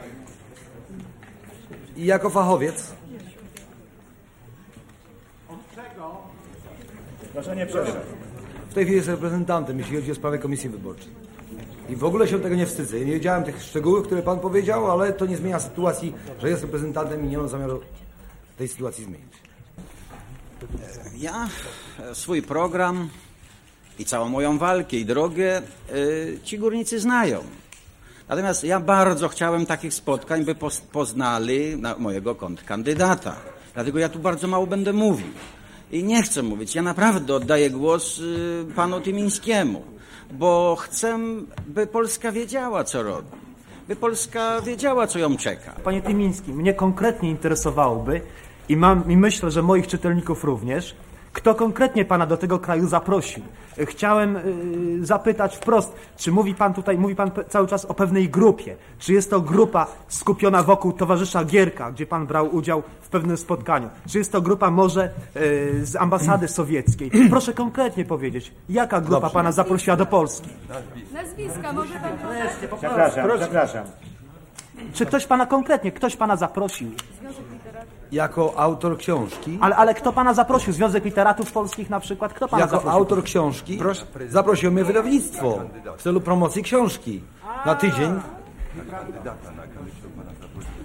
I 1.97 2.05
jako 2.05 2.29
fachowiec 2.29 2.93
Proszę 7.33 7.55
nie 7.55 7.65
przerwać. 7.65 7.95
w 8.69 8.73
tej 8.73 8.83
chwili 8.83 8.97
jest 8.97 9.09
reprezentantem, 9.09 9.79
jeśli 9.79 9.95
chodzi 9.95 10.11
o 10.11 10.15
sprawę 10.15 10.37
komisji 10.37 10.69
wyborczej. 10.69 11.24
I 11.89 11.95
w 11.95 12.03
ogóle 12.03 12.27
się 12.27 12.39
tego 12.39 12.55
nie 12.55 12.65
wstydzę. 12.65 12.99
Nie 12.99 13.13
wiedziałem 13.13 13.43
tych 13.43 13.63
szczegółów, 13.63 14.05
które 14.05 14.21
pan 14.21 14.39
powiedział, 14.39 14.91
ale 14.91 15.13
to 15.13 15.25
nie 15.25 15.37
zmienia 15.37 15.59
sytuacji, 15.59 16.13
że 16.41 16.49
jest 16.49 16.61
reprezentantem 16.61 17.25
i 17.25 17.27
nie 17.27 17.37
mam 17.37 17.49
zamiaru 17.49 17.81
tej 18.57 18.67
sytuacji 18.67 19.03
zmienić. 19.03 19.33
Ja 21.17 21.49
e, 21.99 22.15
swój 22.15 22.41
program 22.41 23.09
i 23.99 24.05
całą 24.05 24.29
moją 24.29 24.57
walkę 24.57 24.97
i 24.97 25.05
drogę 25.05 25.57
e, 25.57 25.63
ci 26.43 26.59
górnicy 26.59 26.99
znają. 26.99 27.43
Natomiast 28.29 28.63
ja 28.63 28.79
bardzo 28.79 29.29
chciałem 29.29 29.65
takich 29.65 29.93
spotkań, 29.93 30.45
by 30.45 30.55
poznali 30.91 31.77
na 31.77 31.95
mojego 31.97 32.35
kontrkandydata. 32.35 33.35
Dlatego 33.73 33.99
ja 33.99 34.09
tu 34.09 34.19
bardzo 34.19 34.47
mało 34.47 34.67
będę 34.67 34.93
mówił. 34.93 35.27
I 35.91 36.03
nie 36.03 36.23
chcę 36.23 36.43
mówić. 36.43 36.75
Ja 36.75 36.81
naprawdę 36.81 37.35
oddaję 37.35 37.69
głos 37.69 38.19
y, 38.19 38.65
panu 38.75 39.01
Tymińskiemu, 39.01 39.94
bo 40.31 40.77
chcę, 40.79 41.19
by 41.67 41.87
Polska 41.87 42.31
wiedziała, 42.31 42.83
co 42.83 43.03
robi. 43.03 43.27
By 43.87 43.95
Polska 43.95 44.61
wiedziała, 44.61 45.07
co 45.07 45.19
ją 45.19 45.37
czeka. 45.37 45.73
Panie 45.83 46.01
Tymiński, 46.01 46.53
mnie 46.53 46.73
konkretnie 46.73 47.29
interesowałoby 47.29 48.21
i, 48.69 48.77
mam, 48.77 49.11
i 49.11 49.17
myślę, 49.17 49.51
że 49.51 49.61
moich 49.61 49.87
czytelników 49.87 50.43
również, 50.43 50.95
kto 51.35 51.55
konkretnie 51.55 52.05
pana 52.05 52.25
do 52.25 52.37
tego 52.37 52.59
kraju 52.59 52.87
zaprosił. 52.87 53.43
Chciałem 53.85 54.35
y, 54.35 55.05
zapytać 55.05 55.57
wprost, 55.57 55.95
czy 56.17 56.31
mówi 56.31 56.55
pan 56.55 56.73
tutaj, 56.73 56.97
mówi 56.97 57.15
pan 57.15 57.31
cały 57.49 57.67
czas 57.67 57.85
o 57.85 57.93
pewnej 57.93 58.29
grupie. 58.29 58.75
Czy 58.99 59.13
jest 59.13 59.29
to 59.29 59.41
grupa 59.41 59.87
skupiona 60.07 60.63
wokół 60.63 60.93
towarzysza 60.93 61.45
Gierka, 61.45 61.91
gdzie 61.91 62.05
pan 62.05 62.27
brał 62.27 62.55
udział 62.55 62.83
w 63.01 63.09
pewnym 63.09 63.37
spotkaniu? 63.37 63.89
Czy 64.07 64.17
jest 64.17 64.31
to 64.31 64.41
grupa 64.41 64.71
może 64.71 65.09
y, 65.35 65.85
z 65.85 65.95
ambasady 65.95 66.47
sowieckiej? 66.47 67.11
Proszę 67.29 67.53
konkretnie 67.53 68.05
powiedzieć, 68.05 68.51
jaka 68.69 69.01
grupa 69.01 69.21
Dobrze. 69.21 69.33
pana 69.33 69.51
zaprosiła 69.51 69.95
do 69.95 70.05
Polski? 70.05 70.49
Nazwiska 71.13 71.73
może 71.73 71.93
pan? 71.93 72.11
Przepraszam, 72.79 73.29
przepraszam. 73.37 73.85
Czy 74.93 75.05
ktoś 75.05 75.25
pana 75.25 75.45
konkretnie, 75.45 75.91
ktoś 75.91 76.15
pana 76.15 76.35
zaprosił? 76.35 76.91
Jako 78.11 78.53
autor 78.59 78.97
książki, 78.97 79.57
Ale, 79.61 79.75
ale 79.75 79.93
kto 79.93 80.13
pana 80.13 80.33
zaprosił? 80.33 80.73
Związek 80.73 81.05
Literatów 81.05 81.51
Polskich 81.51 81.89
na 81.89 81.99
przykład? 81.99 82.33
Kto 82.33 82.47
pana 82.47 82.61
jako 82.61 82.75
zaprosił? 82.75 82.97
autor 82.99 83.23
książki 83.23 83.79
zaprosiło 84.29 84.73
mnie 84.73 84.83
wydawnictwo 84.83 85.59
w 85.97 86.03
celu 86.03 86.21
promocji 86.21 86.63
książki 86.63 87.21
na 87.65 87.75
tydzień. 87.75 88.19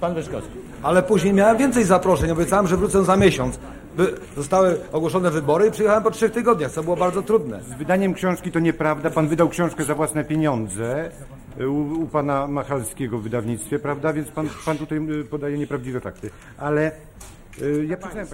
Pan 0.00 0.14
Wyszkowski. 0.14 0.52
Ale 0.82 1.02
później 1.02 1.32
miałem 1.32 1.56
więcej 1.56 1.84
zaproszeń. 1.84 2.30
Obiecałem, 2.30 2.66
że 2.66 2.76
wrócę 2.76 3.04
za 3.04 3.16
miesiąc. 3.16 3.58
By 3.96 4.14
zostały 4.36 4.80
ogłoszone 4.92 5.30
wybory 5.30 5.66
i 5.66 5.70
przyjechałem 5.70 6.02
po 6.02 6.10
trzech 6.10 6.32
tygodniach, 6.32 6.70
co 6.70 6.82
było 6.82 6.96
bardzo 6.96 7.22
trudne. 7.22 7.62
Z 7.62 7.74
wydaniem 7.74 8.14
książki 8.14 8.52
to 8.52 8.58
nieprawda. 8.58 9.10
Pan 9.10 9.28
wydał 9.28 9.48
książkę 9.48 9.84
za 9.84 9.94
własne 9.94 10.24
pieniądze 10.24 11.10
u, 11.68 12.02
u 12.02 12.06
pana 12.06 12.46
Machalskiego 12.46 13.18
w 13.18 13.22
wydawnictwie, 13.22 13.78
prawda? 13.78 14.12
Więc 14.12 14.28
pan, 14.30 14.48
pan 14.64 14.78
tutaj 14.78 14.98
y, 15.20 15.24
podaje 15.24 15.58
nieprawdziwe 15.58 16.00
fakty. 16.00 16.30
Ale 16.58 16.92
y, 17.62 17.86
ja 17.88 17.96
pytałem. 17.96 18.26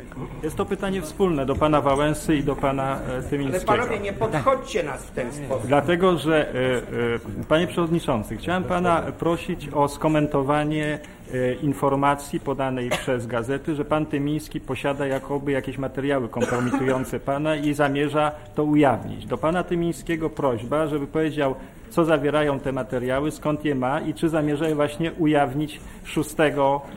Jest 0.42 0.56
to 0.56 0.64
pytanie 0.64 1.02
wspólne 1.02 1.46
do 1.46 1.54
pana 1.54 1.80
Wałęsy 1.80 2.36
i 2.36 2.44
do 2.44 2.56
pana 2.56 3.00
e, 3.00 3.12
Ale 3.12 3.22
Tymińskiego. 3.22 3.66
panowie, 3.66 3.98
nie 3.98 4.12
podchodźcie 4.12 4.82
nas 4.82 5.02
w 5.06 5.10
ten 5.10 5.32
sposób. 5.32 5.66
Dlatego, 5.66 6.18
że 6.18 6.48
e, 6.48 6.54
e, 6.54 7.44
panie 7.48 7.66
przewodniczący, 7.66 8.36
chciałem 8.36 8.64
pana 8.64 9.02
prosić 9.18 9.68
o 9.68 9.88
skomentowanie 9.88 10.84
e, 10.94 10.98
informacji 11.62 12.40
podanej 12.40 12.90
przez 12.90 13.26
gazety, 13.26 13.74
że 13.74 13.84
pan 13.84 14.06
Tymiński 14.06 14.60
posiada 14.60 15.06
jakoby 15.06 15.52
jakieś 15.52 15.78
materiały 15.78 16.28
kompromitujące 16.28 17.20
pana 17.20 17.56
i 17.56 17.74
zamierza 17.74 18.32
to 18.54 18.64
ujawnić. 18.64 19.26
Do 19.26 19.38
pana 19.38 19.64
Tymińskiego 19.64 20.30
prośba, 20.30 20.86
żeby 20.86 21.06
powiedział, 21.06 21.54
co 21.90 22.04
zawierają 22.04 22.60
te 22.60 22.72
materiały, 22.72 23.30
skąd 23.30 23.64
je 23.64 23.74
ma 23.74 24.00
i 24.00 24.14
czy 24.14 24.28
zamierza 24.28 24.68
je 24.68 24.74
właśnie 24.74 25.12
ujawnić 25.12 25.80
6 26.04 26.34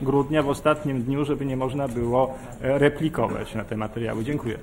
grudnia 0.02 0.42
w 0.42 0.48
ostatnim 0.48 1.02
dniu, 1.02 1.24
żeby 1.24 1.46
nie 1.46 1.56
można 1.56 1.88
było 1.88 2.34
e, 2.60 2.78
replikować 2.78 3.54
na 3.54 3.64
te 3.64 3.76
materiały. 3.76 4.24
Dziękuję. 4.24 4.58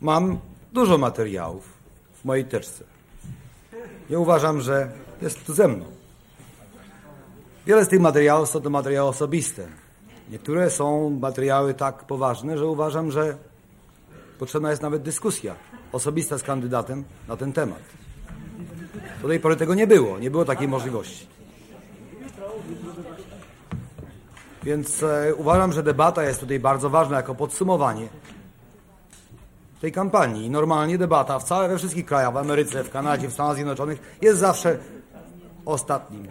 Mam 0.00 0.38
dużo 0.72 0.98
materiałów 0.98 1.72
w 2.22 2.24
mojej 2.24 2.44
teczce. 2.44 2.84
Nie 4.10 4.18
uważam, 4.18 4.60
że 4.60 4.88
jest 5.22 5.46
tu 5.46 5.54
ze 5.54 5.68
mną. 5.68 5.93
Wiele 7.66 7.84
z 7.84 7.88
tych 7.88 8.00
materiałów 8.00 8.48
są 8.48 8.60
to 8.60 8.70
materiały 8.70 9.08
osobiste. 9.08 9.66
Niektóre 10.30 10.70
są 10.70 11.10
materiały 11.10 11.74
tak 11.74 12.04
poważne, 12.04 12.58
że 12.58 12.66
uważam, 12.66 13.10
że 13.10 13.36
potrzebna 14.38 14.70
jest 14.70 14.82
nawet 14.82 15.02
dyskusja 15.02 15.54
osobista 15.92 16.38
z 16.38 16.42
kandydatem 16.42 17.04
na 17.28 17.36
ten 17.36 17.52
temat. 17.52 17.82
Do 19.22 19.28
tej 19.28 19.40
pory 19.40 19.56
tego 19.56 19.74
nie 19.74 19.86
było, 19.86 20.18
nie 20.18 20.30
było 20.30 20.44
takiej 20.44 20.68
możliwości. 20.68 21.26
Więc 24.62 25.02
e, 25.02 25.34
uważam, 25.34 25.72
że 25.72 25.82
debata 25.82 26.24
jest 26.24 26.40
tutaj 26.40 26.60
bardzo 26.60 26.90
ważna 26.90 27.16
jako 27.16 27.34
podsumowanie 27.34 28.08
tej 29.80 29.92
kampanii. 29.92 30.50
Normalnie 30.50 30.98
debata 30.98 31.38
w 31.38 31.44
całe, 31.44 31.68
we 31.68 31.78
wszystkich 31.78 32.06
krajach, 32.06 32.32
w 32.32 32.36
Ameryce, 32.36 32.84
w 32.84 32.90
Kanadzie, 32.90 33.28
w 33.28 33.32
Stanach 33.32 33.54
Zjednoczonych 33.54 34.16
jest 34.22 34.38
zawsze 34.38 34.78
ostatnim 35.64 36.28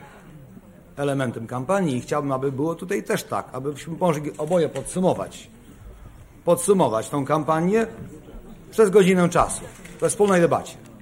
elementem 0.97 1.47
kampanii 1.47 1.97
i 1.97 2.01
chciałbym, 2.01 2.31
aby 2.31 2.51
było 2.51 2.75
tutaj 2.75 3.03
też 3.03 3.23
tak, 3.23 3.49
abyśmy 3.51 3.97
mogli 3.97 4.37
oboje 4.37 4.69
podsumować. 4.69 5.49
Podsumować 6.45 7.09
tą 7.09 7.25
kampanię 7.25 7.87
przez 8.71 8.89
godzinę 8.89 9.29
czasu, 9.29 9.61
we 9.99 10.09
wspólnej 10.09 10.41
debacie. 10.41 10.92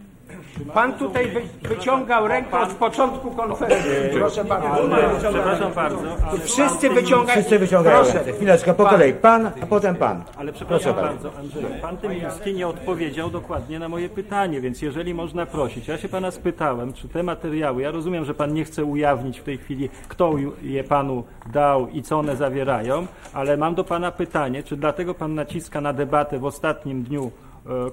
Pan 0.73 0.93
tutaj 0.93 1.27
wy, 1.27 1.41
wyciągał 1.61 2.27
rękę 2.27 2.59
od 2.59 2.69
początku 2.69 3.31
konferencji. 3.31 3.91
Proszę 4.13 4.45
bardzo. 4.45 4.89
Przepraszam 5.19 5.73
bardzo. 5.73 6.01
ale 6.29 6.39
Wszyscy 6.39 6.89
wyciągają. 6.89 7.39
Wszyscy 7.39 7.59
wyciągają 7.59 8.03
Proszę. 8.03 8.33
Chwileczkę, 8.33 8.73
po 8.73 8.85
kolei. 8.85 9.13
Pan, 9.13 9.51
a 9.63 9.65
potem 9.65 9.95
pan. 9.95 10.23
Ale 10.37 10.53
przepraszam 10.53 10.93
Proszę 10.93 11.07
bardzo, 11.07 11.39
Andrzej. 11.39 11.63
Pan 11.81 11.97
Tymiński 11.97 12.53
nie 12.53 12.67
odpowiedział 12.67 13.29
dokładnie 13.29 13.79
na 13.79 13.89
moje 13.89 14.09
pytanie, 14.09 14.61
więc 14.61 14.81
jeżeli 14.81 15.13
można 15.13 15.45
prosić, 15.45 15.87
ja 15.87 15.97
się 15.97 16.09
pana 16.09 16.31
spytałem, 16.31 16.93
czy 16.93 17.07
te 17.07 17.23
materiały, 17.23 17.81
ja 17.81 17.91
rozumiem, 17.91 18.25
że 18.25 18.33
pan 18.33 18.53
nie 18.53 18.65
chce 18.65 18.85
ujawnić 18.85 19.39
w 19.39 19.43
tej 19.43 19.57
chwili, 19.57 19.89
kto 20.07 20.33
je 20.61 20.83
panu 20.83 21.23
dał 21.53 21.87
i 21.89 22.03
co 22.03 22.19
one 22.19 22.35
zawierają, 22.35 23.07
ale 23.33 23.57
mam 23.57 23.75
do 23.75 23.83
pana 23.83 24.11
pytanie, 24.11 24.63
czy 24.63 24.77
dlatego 24.77 25.13
pan 25.13 25.35
naciska 25.35 25.81
na 25.81 25.93
debatę 25.93 26.39
w 26.39 26.45
ostatnim 26.45 27.03
dniu 27.03 27.31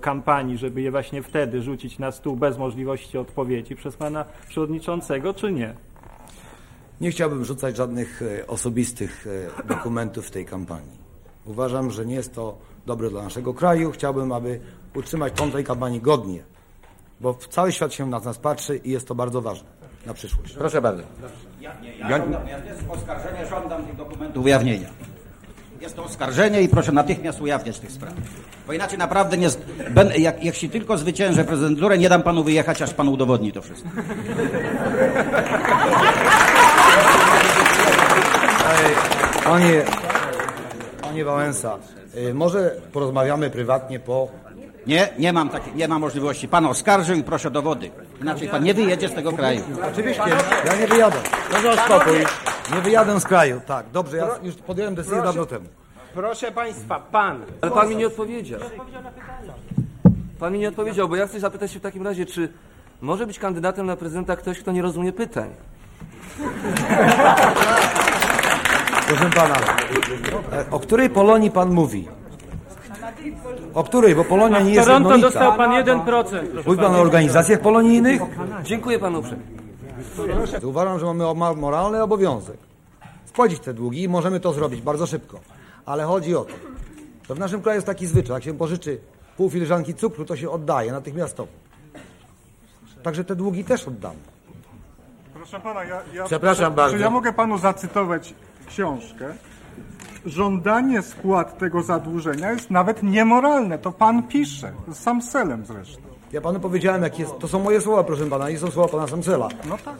kampanii, 0.01 0.59
żeby 0.59 0.83
je 0.83 0.91
właśnie 0.91 1.23
wtedy 1.23 1.63
rzucić 1.63 1.99
na 1.99 2.13
stół 2.13 2.37
bez 2.37 2.59
możliwości 2.59 3.19
odpowiedzi 3.19 3.77
przez 3.77 3.97
pana 3.97 4.25
przewodniczącego, 4.49 5.35
czy 5.35 5.53
nie? 5.53 5.75
Nie 7.01 7.11
chciałbym 7.11 7.45
rzucać 7.45 7.77
żadnych 7.77 8.23
e, 8.23 8.47
osobistych 8.47 9.27
e, 9.63 9.67
dokumentów 9.69 10.27
w 10.27 10.31
tej 10.31 10.47
kampanii. 10.47 10.99
Uważam, 11.45 11.91
że 11.91 12.07
nie 12.07 12.15
jest 12.15 12.35
to 12.35 12.59
dobre 12.87 13.11
dla 13.11 13.23
naszego 13.23 13.55
kraju. 13.55 13.91
Chciałbym, 13.91 14.33
aby 14.33 14.61
utrzymać 14.95 15.33
ton 15.33 15.53
tej 15.53 15.65
kampanii 15.65 16.01
godnie, 16.01 16.43
bo 17.21 17.35
cały 17.35 17.73
świat 17.73 17.95
się 17.95 18.07
na 18.07 18.21
nas 18.21 18.39
patrzy 18.39 18.77
i 18.77 18.91
jest 18.91 19.09
to 19.09 19.15
bardzo 19.15 19.43
ważne 19.43 19.69
na 20.07 20.15
przyszłość. 20.15 20.55
Proszę 20.55 20.83
bardzo. 20.83 21.03
Ja, 21.61 21.73
ja, 21.83 22.09
ja, 22.09 23.47
żądam 23.51 23.85
tych 23.87 23.97
dokumentów 23.97 24.45
ujawnienia. 24.45 24.89
Jest 25.81 25.97
to 25.97 26.05
oskarżenie 26.05 26.63
i 26.63 26.69
proszę 26.69 26.93
natychmiast 26.93 27.41
ujawniać 27.41 27.79
tych 27.79 27.93
spraw. 27.93 28.15
Bo 28.67 28.73
inaczej 28.73 28.99
naprawdę 28.99 29.37
nie... 29.37 29.49
Ben, 29.91 30.11
jak, 30.19 30.45
jak 30.45 30.55
się 30.55 30.69
tylko 30.69 30.99
zwyciężę 30.99 31.45
prezydenturę, 31.45 31.99
nie 31.99 32.09
dam 32.09 32.23
panu 32.23 32.45
wyjechać, 32.45 32.83
aż 32.83 32.95
pan 32.95 33.09
udowodni 33.09 33.53
to 33.53 33.63
wszystko. 33.63 33.89
Panie, 39.45 39.85
panie 41.03 41.25
Wałęsa, 41.25 41.79
y, 42.17 42.35
może 42.35 42.77
porozmawiamy 42.93 43.51
prywatnie 43.51 44.01
po... 44.01 44.29
Nie, 44.87 45.09
nie 45.19 45.33
mam 45.33 45.49
takiej, 45.49 45.75
nie 45.75 45.89
ma 45.89 45.99
możliwości. 45.99 46.49
Pan 46.49 46.67
oskarżył 46.67 47.17
i 47.17 47.23
proszę 47.23 47.51
dowody. 47.51 47.91
Inaczej 48.23 48.49
pan 48.49 48.65
nie 48.65 48.75
wyjedzie 48.75 49.09
z 49.09 49.15
tego 49.15 49.33
kraju. 49.33 49.61
Oczywiście, 49.93 50.23
ja 50.65 50.77
nie 50.77 50.87
wyjadę. 50.87 51.17
Proszę 51.51 51.71
o 51.71 51.77
spokój. 51.77 52.19
Nie 52.75 52.81
wyjadę 52.81 53.21
z 53.21 53.25
kraju, 53.25 53.61
tak. 53.67 53.87
Dobrze, 53.93 54.17
ja 54.17 54.29
już 54.43 54.55
podjąłem 54.55 54.95
decyzję 54.95 55.17
Proszę. 55.19 55.27
dawno 55.29 55.47
temu. 55.47 55.65
Proszę 56.15 56.53
państwa, 56.53 57.01
pan. 57.01 57.43
Ale 57.61 57.71
pan 57.73 57.89
mi 57.89 57.97
nie 57.97 58.07
odpowiedział. 58.07 58.61
Pan 60.39 60.53
mi 60.53 60.59
nie 60.59 60.69
odpowiedział, 60.69 61.09
bo 61.09 61.17
ja 61.17 61.27
chcę 61.27 61.41
zapytać 61.41 61.73
się 61.73 61.79
w 61.79 61.83
takim 61.83 62.03
razie, 62.03 62.27
czy 62.27 62.49
może 63.01 63.27
być 63.27 63.39
kandydatem 63.39 63.87
na 63.87 63.97
prezydenta 63.97 64.37
ktoś, 64.37 64.59
kto 64.61 64.73
nie 64.73 64.83
rozumie 64.83 65.13
pytań? 65.13 65.51
Proszę 69.07 69.31
pana, 69.35 69.57
e, 70.53 70.71
o 70.71 70.81
której 70.81 71.11
Polonii 71.11 71.51
pan 71.51 71.71
mówi? 71.71 72.09
O 73.75 73.85
której? 73.85 74.15
Bo 74.15 74.25
Polonia 74.25 74.61
nie 74.61 74.71
W 74.71 74.75
jest 74.75 74.87
Toronto 74.89 75.11
jednolita. 75.11 75.41
dostał 75.41 75.57
pan 75.59 75.71
1%. 75.71 76.05
proszę 76.05 76.45
Mówi 76.67 76.79
pan 76.83 76.95
o 76.95 76.99
organizacjach 77.01 77.61
polonijnych? 77.61 78.23
Dziękuję 78.63 78.99
panu 78.99 79.19
uprzejmie. 79.19 79.45
Uważam, 80.63 80.99
że 80.99 81.07
mamy 81.07 81.35
ma- 81.35 81.55
moralny 81.55 82.03
obowiązek 82.03 82.57
spłacić 83.25 83.61
te 83.61 83.75
długi 83.75 84.03
i 84.03 84.09
możemy 84.09 84.41
to 84.41 84.53
zrobić 84.53 84.81
bardzo 84.83 85.07
szybko. 85.07 85.41
Ale 85.87 86.05
chodzi 86.05 86.37
o 86.37 86.45
to, 86.45 86.53
że 87.29 87.35
w 87.35 87.39
naszym 87.39 87.63
kraju 87.63 87.77
jest 87.77 87.87
taki 87.87 88.07
zwyczaj, 88.07 88.35
jak 88.35 88.45
się 88.45 88.55
pożyczy 88.59 88.99
pół 89.37 89.51
filiżanki 89.51 89.95
cukru, 89.95 90.25
to 90.25 90.37
się 90.37 90.51
oddaje 90.51 90.93
natychmiastowo. 90.93 91.49
Także 93.03 93.25
te 93.25 93.37
długi 93.37 93.65
też 93.65 93.89
oddamy. 93.89 94.17
Proszę 95.35 95.61
pana, 95.61 95.85
ja, 95.85 96.01
ja, 96.15 96.25
Przepraszam 96.25 96.73
czy, 96.73 96.77
bardzo. 96.77 96.97
Czy 96.97 97.03
ja 97.03 97.11
mogę 97.11 97.33
panu 97.33 97.59
zacytować 97.59 98.35
książkę? 98.69 99.35
Żądanie 100.29 101.03
spłat 101.03 101.59
tego 101.59 101.83
zadłużenia 101.83 102.53
jest 102.53 102.71
nawet 102.71 103.03
niemoralne. 103.03 103.79
To 103.79 103.93
pan 103.93 104.23
pisze, 104.23 104.73
z 104.89 104.99
Samselem 104.99 105.67
zresztą. 105.67 106.03
Ja 106.33 106.41
panu 106.41 106.61
powiedziałem, 106.61 107.03
jak 107.03 107.19
jest. 107.19 107.39
To 107.39 107.49
są 107.49 107.59
moje 107.59 107.81
słowa, 107.81 108.05
proszę 108.05 108.27
pana, 108.27 108.51
nie 108.51 108.59
są 108.59 108.71
słowa 108.71 108.89
pana 108.89 109.07
Samcela. 109.07 109.49
No 109.69 109.79
tak. 109.85 109.95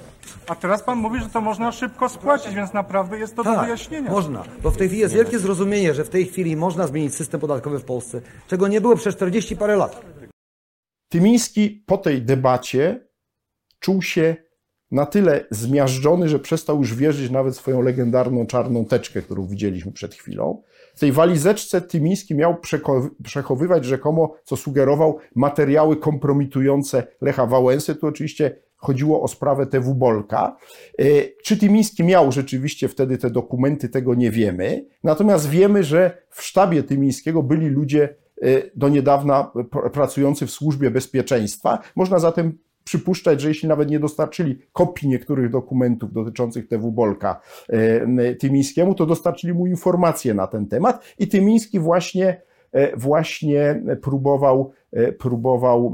A 0.49 0.55
teraz 0.55 0.83
pan 0.83 0.99
mówi, 0.99 1.21
że 1.21 1.29
to 1.29 1.41
można 1.41 1.73
szybko 1.73 2.09
spłacić, 2.09 2.55
więc 2.55 2.73
naprawdę 2.73 3.19
jest 3.19 3.37
to 3.37 3.45
do 3.45 3.55
Tak, 3.55 3.65
wyjaśnienia. 3.65 4.11
można. 4.11 4.45
Bo 4.63 4.71
w 4.71 4.77
tej 4.77 4.89
chwili 4.89 5.01
jest 5.01 5.15
wielkie 5.15 5.39
zrozumienie, 5.39 5.95
że 5.95 6.05
w 6.05 6.09
tej 6.09 6.27
chwili 6.27 6.57
można 6.57 6.87
zmienić 6.87 7.15
system 7.15 7.41
podatkowy 7.41 7.79
w 7.79 7.85
Polsce, 7.85 8.21
czego 8.49 8.69
nie 8.69 8.81
było 8.81 8.97
przez 8.97 9.17
40 9.17 9.57
parę 9.57 9.77
lat. 9.77 10.01
Tymiński 11.09 11.85
po 11.87 11.99
tej 11.99 12.23
debacie 12.23 13.01
czuł 13.81 14.03
się 14.03 14.37
na 14.91 15.07
tyle 15.07 15.45
zmiażdżony, 15.51 16.29
że 16.29 16.39
przestał 16.39 16.79
już 16.79 16.95
wierzyć 16.95 17.31
nawet 17.31 17.57
swoją 17.57 17.83
legendarną 17.83 18.47
czarną 18.47 18.85
teczkę, 18.85 19.23
którą 19.23 19.47
widzieliśmy 19.47 19.93
przed 19.93 20.15
chwilą. 20.15 20.63
W 20.95 21.01
tej 21.01 21.13
walizeczce 21.13 21.81
Tymiński 21.81 22.35
miał 22.35 22.57
przechowywać 23.23 23.85
rzekomo, 23.85 24.35
co 24.45 24.57
sugerował, 24.57 25.19
materiały 25.35 25.97
kompromitujące 25.97 27.07
Lecha 27.21 27.47
Wałęsy. 27.47 27.95
Tu 27.95 28.07
oczywiście 28.07 28.57
chodziło 28.77 29.23
o 29.23 29.29
sprawę 29.29 29.67
TW 29.67 29.95
Bolka. 29.95 30.57
E, 30.99 31.05
Czy 31.45 31.57
Tymiński 31.57 32.05
miał 32.05 32.33
rzeczywiście 32.33 32.89
wtedy 32.89 33.19
te 33.19 33.31
dokumenty, 33.31 33.89
tego 33.89 34.15
nie 34.15 34.31
wiemy. 34.31 34.85
Natomiast 35.05 35.49
wiemy, 35.49 35.85
że 35.85 36.23
w 36.31 36.43
sztabie 36.43 36.83
Tymińskiego 36.83 37.43
byli 37.43 37.67
ludzie 37.67 38.15
e, 38.43 38.47
do 38.77 38.89
niedawna 38.89 39.51
pr- 39.55 39.91
pracujący 39.91 40.47
w 40.47 40.51
służbie 40.51 40.91
bezpieczeństwa. 40.91 41.79
Można 41.97 42.19
zatem 42.19 42.59
przypuszczać, 42.89 43.41
że 43.41 43.49
jeśli 43.49 43.69
nawet 43.69 43.91
nie 43.91 44.01
dostarczyli 44.01 44.59
kopii 44.73 45.09
niektórych 45.09 45.51
dokumentów 45.51 46.13
dotyczących 46.13 46.69
TW 46.69 46.93
Bolka 46.93 47.41
e, 47.69 48.35
Tymińskiemu, 48.35 48.95
to 48.95 49.07
dostarczyli 49.07 49.55
mu 49.55 49.67
informacje 49.67 50.35
na 50.35 50.47
ten 50.47 50.67
temat 50.67 51.05
i 51.19 51.29
Tymiński 51.29 51.81
właśnie, 51.81 52.43
e, 52.73 52.97
właśnie 52.97 53.83
próbował, 54.03 54.73
e, 54.93 55.13
próbował 55.13 55.93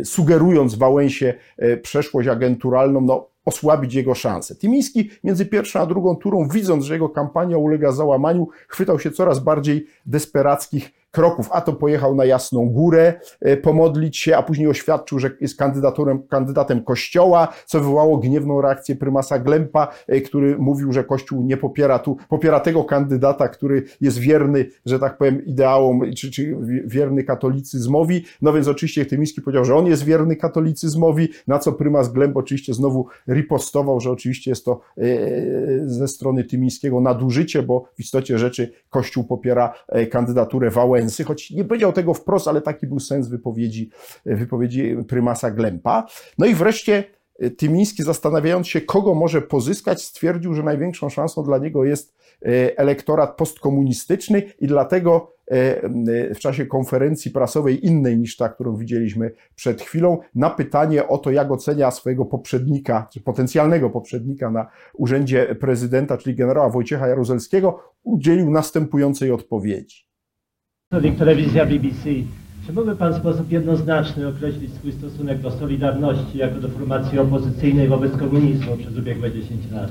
e, 0.00 0.04
sugerując 0.04 0.74
Wałęsie 0.74 1.34
e, 1.58 1.76
przeszłość 1.76 2.28
agenturalną, 2.28 3.00
no, 3.00 3.28
osłabić 3.44 3.94
jego 3.94 4.14
szanse. 4.14 4.54
Tymiński 4.54 5.10
między 5.24 5.46
pierwszą 5.46 5.80
a 5.80 5.86
drugą 5.86 6.16
turą, 6.16 6.48
widząc, 6.48 6.84
że 6.84 6.94
jego 6.94 7.08
kampania 7.08 7.58
ulega 7.58 7.92
załamaniu, 7.92 8.48
chwytał 8.68 9.00
się 9.00 9.10
coraz 9.10 9.40
bardziej 9.40 9.86
desperackich 10.06 11.01
kroków. 11.12 11.48
A 11.52 11.60
to 11.60 11.72
pojechał 11.72 12.14
na 12.14 12.24
Jasną 12.24 12.70
Górę 12.70 13.14
e, 13.40 13.56
pomodlić 13.56 14.18
się, 14.18 14.36
a 14.36 14.42
później 14.42 14.68
oświadczył, 14.68 15.18
że 15.18 15.30
jest 15.40 15.56
kandydatorem, 15.56 16.22
kandydatem 16.28 16.84
Kościoła, 16.84 17.48
co 17.66 17.80
wywołało 17.80 18.18
gniewną 18.18 18.60
reakcję 18.60 18.96
prymasa 18.96 19.38
Glempa, 19.38 19.88
e, 20.06 20.20
który 20.20 20.58
mówił, 20.58 20.92
że 20.92 21.04
Kościół 21.04 21.42
nie 21.42 21.56
popiera 21.56 21.98
tu, 21.98 22.16
popiera 22.28 22.60
tego 22.60 22.84
kandydata, 22.84 23.48
który 23.48 23.82
jest 24.00 24.18
wierny, 24.18 24.66
że 24.86 24.98
tak 24.98 25.18
powiem, 25.18 25.44
ideałom, 25.44 26.00
czy, 26.16 26.30
czy 26.30 26.56
wierny 26.84 27.24
katolicyzmowi. 27.24 28.24
No 28.42 28.52
więc 28.52 28.68
oczywiście 28.68 29.06
Tymiński 29.06 29.42
powiedział, 29.42 29.64
że 29.64 29.76
on 29.76 29.86
jest 29.86 30.04
wierny 30.04 30.36
katolicyzmowi, 30.36 31.28
na 31.46 31.58
co 31.58 31.72
prymas 31.72 32.12
Glemp 32.12 32.36
oczywiście 32.36 32.74
znowu 32.74 33.06
ripostował, 33.28 34.00
że 34.00 34.10
oczywiście 34.10 34.50
jest 34.50 34.64
to 34.64 34.80
e, 34.98 35.02
ze 35.86 36.08
strony 36.08 36.44
Tymińskiego 36.44 37.00
nadużycie, 37.00 37.62
bo 37.62 37.84
w 37.94 38.00
istocie 38.00 38.38
rzeczy 38.38 38.72
Kościół 38.90 39.24
popiera 39.24 39.74
kandydaturę 40.10 40.70
Wałęsy, 40.70 41.01
choć 41.26 41.50
nie 41.50 41.64
powiedział 41.64 41.92
tego 41.92 42.14
wprost, 42.14 42.48
ale 42.48 42.60
taki 42.60 42.86
był 42.86 43.00
sens 43.00 43.28
wypowiedzi, 43.28 43.90
wypowiedzi 44.26 44.96
prymasa 45.08 45.50
Glempa. 45.50 46.06
No 46.38 46.46
i 46.46 46.54
wreszcie 46.54 47.04
e, 47.38 47.50
Tymiński, 47.50 48.02
zastanawiając 48.02 48.68
się, 48.68 48.80
kogo 48.80 49.14
może 49.14 49.42
pozyskać, 49.42 50.02
stwierdził, 50.02 50.54
że 50.54 50.62
największą 50.62 51.08
szansą 51.08 51.42
dla 51.42 51.58
niego 51.58 51.84
jest 51.84 52.14
e, 52.42 52.78
elektorat 52.78 53.36
postkomunistyczny 53.36 54.42
i 54.60 54.66
dlatego 54.66 55.32
e, 55.50 56.34
w 56.34 56.38
czasie 56.38 56.66
konferencji 56.66 57.30
prasowej 57.30 57.86
innej 57.86 58.18
niż 58.18 58.36
ta, 58.36 58.48
którą 58.48 58.76
widzieliśmy 58.76 59.30
przed 59.54 59.82
chwilą, 59.82 60.18
na 60.34 60.50
pytanie 60.50 61.08
o 61.08 61.18
to, 61.18 61.30
jak 61.30 61.50
ocenia 61.50 61.90
swojego 61.90 62.24
poprzednika, 62.24 63.08
czy 63.12 63.20
potencjalnego 63.20 63.90
poprzednika 63.90 64.50
na 64.50 64.66
urzędzie 64.94 65.54
prezydenta, 65.60 66.18
czyli 66.18 66.36
generała 66.36 66.68
Wojciecha 66.68 67.08
Jaruzelskiego, 67.08 67.92
udzielił 68.02 68.50
następującej 68.50 69.30
odpowiedzi. 69.30 70.11
Telewizja 70.92 71.66
BBC. 71.66 72.04
Czy 72.66 72.72
mógłby 72.72 72.96
Pan 72.96 73.12
w 73.12 73.16
sposób 73.16 73.52
jednoznaczny 73.52 74.28
określić 74.28 74.72
swój 74.74 74.92
stosunek 74.92 75.40
do 75.40 75.50
Solidarności 75.50 76.38
jako 76.38 76.60
do 76.60 76.68
formacji 76.68 77.18
opozycyjnej 77.18 77.88
wobec 77.88 78.16
komunizmu 78.16 78.76
przez 78.76 78.98
ubiegłe 78.98 79.32
10 79.32 79.70
lat? 79.70 79.90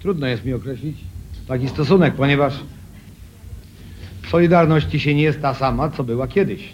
Trudno 0.00 0.26
jest 0.26 0.44
mi 0.44 0.52
określić 0.52 0.96
taki 1.48 1.68
stosunek, 1.68 2.14
ponieważ 2.14 2.54
Solidarność 4.32 4.86
dzisiaj 4.86 5.14
nie 5.14 5.22
jest 5.22 5.42
ta 5.42 5.54
sama, 5.54 5.90
co 5.90 6.04
była 6.04 6.28
kiedyś. 6.28 6.72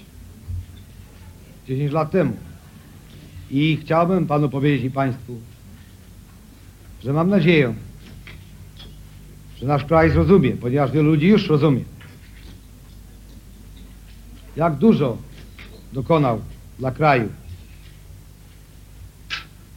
10 1.68 1.92
lat 1.92 2.10
temu. 2.10 2.36
I 3.50 3.78
chciałbym 3.82 4.26
panu 4.26 4.48
powiedzieć 4.48 4.84
i 4.84 4.90
państwu, 4.90 5.36
że 7.04 7.12
mam 7.12 7.30
nadzieję, 7.30 7.74
że 9.60 9.66
nasz 9.66 9.84
kraj 9.84 10.10
zrozumie, 10.10 10.52
ponieważ 10.52 10.90
wielu 10.90 11.10
ludzi 11.10 11.26
już 11.26 11.48
rozumie, 11.48 11.80
jak 14.56 14.76
dużo 14.76 15.18
dokonał 15.92 16.40
dla 16.78 16.90
kraju 16.90 17.28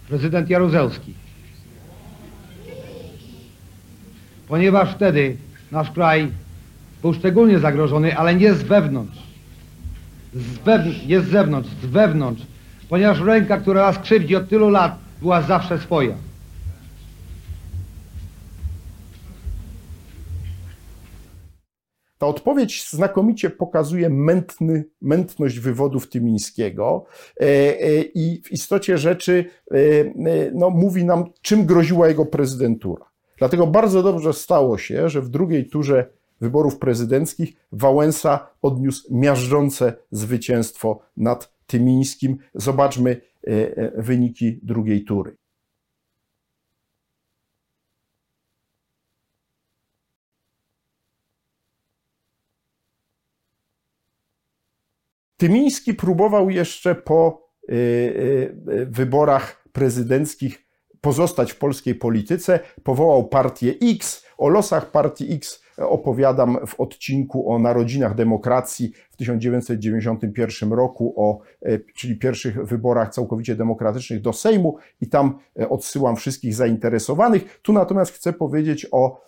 prezydent 0.07 0.49
Jaruzelski. 0.49 1.13
Ponieważ 4.47 4.95
wtedy 4.95 5.37
nasz 5.71 5.91
kraj 5.91 6.31
był 7.01 7.13
szczególnie 7.13 7.59
zagrożony, 7.59 8.17
ale 8.17 8.35
nie 8.35 8.53
z 8.53 8.63
wewnątrz. 8.63 9.17
Z 10.33 10.57
wewn- 10.57 11.07
nie 11.07 11.21
z 11.21 11.27
zewnątrz, 11.27 11.69
z 11.83 11.85
wewnątrz. 11.85 12.43
Ponieważ 12.89 13.19
ręka, 13.19 13.57
która 13.57 13.81
nas 13.81 13.99
krzywdzi 13.99 14.35
od 14.35 14.49
tylu 14.49 14.69
lat, 14.69 14.97
była 15.21 15.41
zawsze 15.41 15.79
swoja. 15.79 16.15
Ta 22.17 22.27
odpowiedź 22.27 22.89
znakomicie 22.89 23.49
pokazuje 23.49 24.09
mętny, 24.09 24.85
mętność 25.01 25.59
wywodów 25.59 26.09
Tymińskiego 26.09 27.05
e, 27.39 27.43
e, 27.43 28.01
i 28.01 28.41
w 28.45 28.51
istocie 28.51 28.97
rzeczy 28.97 29.45
e, 29.71 29.75
no, 30.53 30.69
mówi 30.69 31.05
nam, 31.05 31.25
czym 31.41 31.65
groziła 31.65 32.07
jego 32.07 32.25
prezydentura. 32.25 33.05
Dlatego 33.37 33.67
bardzo 33.67 34.03
dobrze 34.03 34.33
stało 34.33 34.77
się, 34.77 35.09
że 35.09 35.21
w 35.21 35.29
drugiej 35.29 35.69
turze 35.69 36.09
wyborów 36.41 36.79
prezydenckich 36.79 37.53
Wałęsa 37.71 38.47
odniósł 38.61 39.15
miażdżące 39.15 39.93
zwycięstwo 40.11 40.99
nad 41.17 41.53
Tymińskim. 41.67 42.37
Zobaczmy 42.55 43.21
e, 43.47 43.51
e, 43.77 43.91
wyniki 44.01 44.59
drugiej 44.63 45.03
tury. 45.03 45.37
Tymiński 55.41 55.93
próbował 55.93 56.49
jeszcze 56.49 56.95
po 56.95 57.49
y, 57.69 58.85
wyborach 58.89 59.67
prezydenckich 59.71 60.65
pozostać 61.01 61.51
w 61.51 61.57
polskiej 61.57 61.95
polityce. 61.95 62.59
Powołał 62.83 63.27
partię 63.27 63.73
X. 63.81 64.25
O 64.37 64.49
losach 64.49 64.91
partii 64.91 65.33
X 65.33 65.63
opowiadam 65.83 66.57
w 66.67 66.79
odcinku 66.79 67.51
o 67.51 67.59
narodzinach 67.59 68.15
demokracji 68.15 68.91
w 69.11 69.17
1991 69.17 70.73
roku, 70.73 71.13
o, 71.17 71.39
e, 71.61 71.79
czyli 71.79 72.17
pierwszych 72.17 72.65
wyborach 72.65 73.13
całkowicie 73.13 73.55
demokratycznych 73.55 74.21
do 74.21 74.33
Sejmu 74.33 74.77
i 75.01 75.07
tam 75.07 75.39
e, 75.59 75.69
odsyłam 75.69 76.15
wszystkich 76.15 76.55
zainteresowanych. 76.55 77.59
Tu 77.61 77.73
natomiast 77.73 78.11
chcę 78.11 78.33
powiedzieć 78.33 78.87
o 78.91 79.21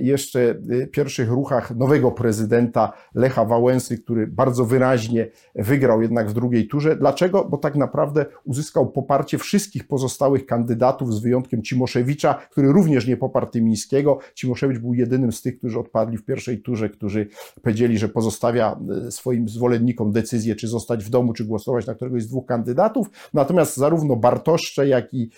jeszcze 0.00 0.54
e, 0.82 0.86
pierwszych 0.86 1.30
ruchach 1.30 1.76
nowego 1.76 2.10
prezydenta 2.10 2.92
Lecha 3.14 3.44
Wałęsy, 3.44 3.98
który 3.98 4.26
bardzo 4.26 4.64
wyraźnie 4.64 5.28
wygrał 5.54 6.02
jednak 6.02 6.30
w 6.30 6.32
drugiej 6.32 6.68
turze. 6.68 6.96
Dlaczego? 6.96 7.44
Bo 7.44 7.56
tak 7.56 7.76
naprawdę 7.76 8.26
uzyskał 8.44 8.90
poparcie 8.90 9.38
wszystkich 9.38 9.86
pozostałych 9.86 10.46
kandydatów 10.46 11.14
z 11.14 11.20
wyjątkiem 11.20 11.62
Cimoszewicza, 11.62 12.34
który 12.34 12.72
również 12.72 13.06
nie 13.06 13.16
poparł 13.16 13.46
Tymińskiego. 13.46 14.18
Cimoszewicz 14.34 14.78
był 14.78 14.94
jedynym 14.94 15.32
z 15.32 15.42
tych, 15.42 15.58
którzy 15.58 15.80
odpadli 15.80 16.16
w 16.16 16.24
pierwszej 16.24 16.62
turze, 16.62 16.88
którzy 16.88 17.28
powiedzieli, 17.62 17.98
że 17.98 18.08
pozostawia 18.08 18.80
e, 19.06 19.10
swoim 19.10 19.48
zwolennikom 19.48 20.12
decyzję, 20.12 20.56
czy 20.56 20.68
zostać 20.68 21.04
w 21.04 21.10
domu, 21.10 21.32
czy 21.32 21.44
głosować 21.44 21.86
na 21.86 21.94
któregoś 21.94 22.22
z 22.22 22.28
dwóch 22.28 22.46
kandydatów. 22.46 23.10
Natomiast 23.34 23.76
zarówno 23.76 24.16
Bartoszcze, 24.16 24.88
jak 24.88 25.14
i 25.14 25.30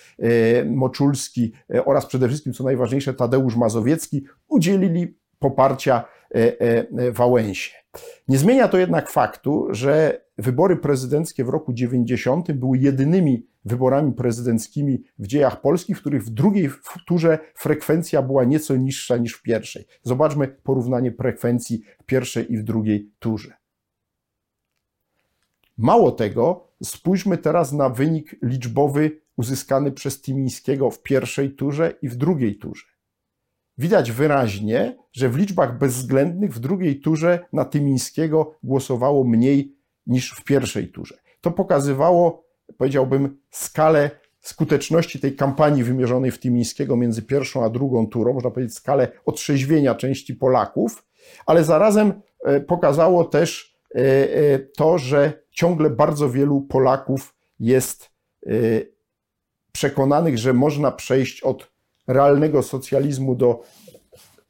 Moczulski 0.66 1.52
oraz 1.84 2.06
przede 2.06 2.28
wszystkim, 2.28 2.52
co 2.52 2.64
najważniejsze, 2.64 3.14
Tadeusz 3.14 3.56
Mazowiecki 3.56 4.17
udzielili 4.48 5.18
poparcia 5.38 6.04
e, 6.34 6.60
e, 6.60 7.12
Wałęsie. 7.12 7.76
Nie 8.28 8.38
zmienia 8.38 8.68
to 8.68 8.78
jednak 8.78 9.10
faktu, 9.10 9.66
że 9.70 10.20
wybory 10.38 10.76
prezydenckie 10.76 11.44
w 11.44 11.48
roku 11.48 11.72
90 11.72 12.52
były 12.52 12.78
jedynymi 12.78 13.46
wyborami 13.64 14.12
prezydenckimi 14.12 15.02
w 15.18 15.26
dziejach 15.26 15.60
Polski, 15.60 15.94
w 15.94 16.00
których 16.00 16.24
w 16.24 16.30
drugiej 16.30 16.70
turze 17.06 17.38
frekwencja 17.54 18.22
była 18.22 18.44
nieco 18.44 18.76
niższa 18.76 19.16
niż 19.16 19.34
w 19.34 19.42
pierwszej. 19.42 19.84
Zobaczmy 20.02 20.48
porównanie 20.48 21.12
frekwencji 21.12 21.82
w 22.02 22.04
pierwszej 22.04 22.52
i 22.52 22.58
w 22.58 22.62
drugiej 22.62 23.12
turze. 23.18 23.56
Mało 25.78 26.12
tego, 26.12 26.68
spójrzmy 26.82 27.38
teraz 27.38 27.72
na 27.72 27.88
wynik 27.88 28.36
liczbowy 28.42 29.20
uzyskany 29.36 29.92
przez 29.92 30.20
Tymińskiego 30.20 30.90
w 30.90 31.02
pierwszej 31.02 31.54
turze 31.54 31.94
i 32.02 32.08
w 32.08 32.16
drugiej 32.16 32.58
turze. 32.58 32.84
Widać 33.78 34.12
wyraźnie, 34.12 34.96
że 35.12 35.28
w 35.28 35.36
liczbach 35.36 35.78
bezwzględnych 35.78 36.54
w 36.54 36.58
drugiej 36.58 37.00
turze 37.00 37.38
na 37.52 37.64
Tymińskiego 37.64 38.54
głosowało 38.62 39.24
mniej 39.24 39.76
niż 40.06 40.32
w 40.32 40.44
pierwszej 40.44 40.88
turze. 40.88 41.18
To 41.40 41.50
pokazywało, 41.50 42.44
powiedziałbym, 42.76 43.38
skalę 43.50 44.10
skuteczności 44.40 45.20
tej 45.20 45.36
kampanii 45.36 45.84
wymierzonej 45.84 46.30
w 46.30 46.38
Tymińskiego 46.38 46.96
między 46.96 47.22
pierwszą 47.22 47.64
a 47.64 47.70
drugą 47.70 48.06
turą, 48.06 48.32
można 48.32 48.50
powiedzieć 48.50 48.74
skalę 48.74 49.08
otrzeźwienia 49.24 49.94
części 49.94 50.34
Polaków, 50.34 51.06
ale 51.46 51.64
zarazem 51.64 52.22
e, 52.44 52.60
pokazało 52.60 53.24
też 53.24 53.78
e, 53.94 53.98
e, 53.98 54.58
to, 54.58 54.98
że 54.98 55.42
ciągle 55.50 55.90
bardzo 55.90 56.30
wielu 56.30 56.60
Polaków 56.60 57.34
jest 57.60 58.10
przekonanych, 59.72 60.38
że 60.38 60.52
można 60.52 60.92
przejść 60.92 61.42
od 61.42 61.72
realnego 62.08 62.62
socjalizmu 62.62 63.34
do 63.34 63.62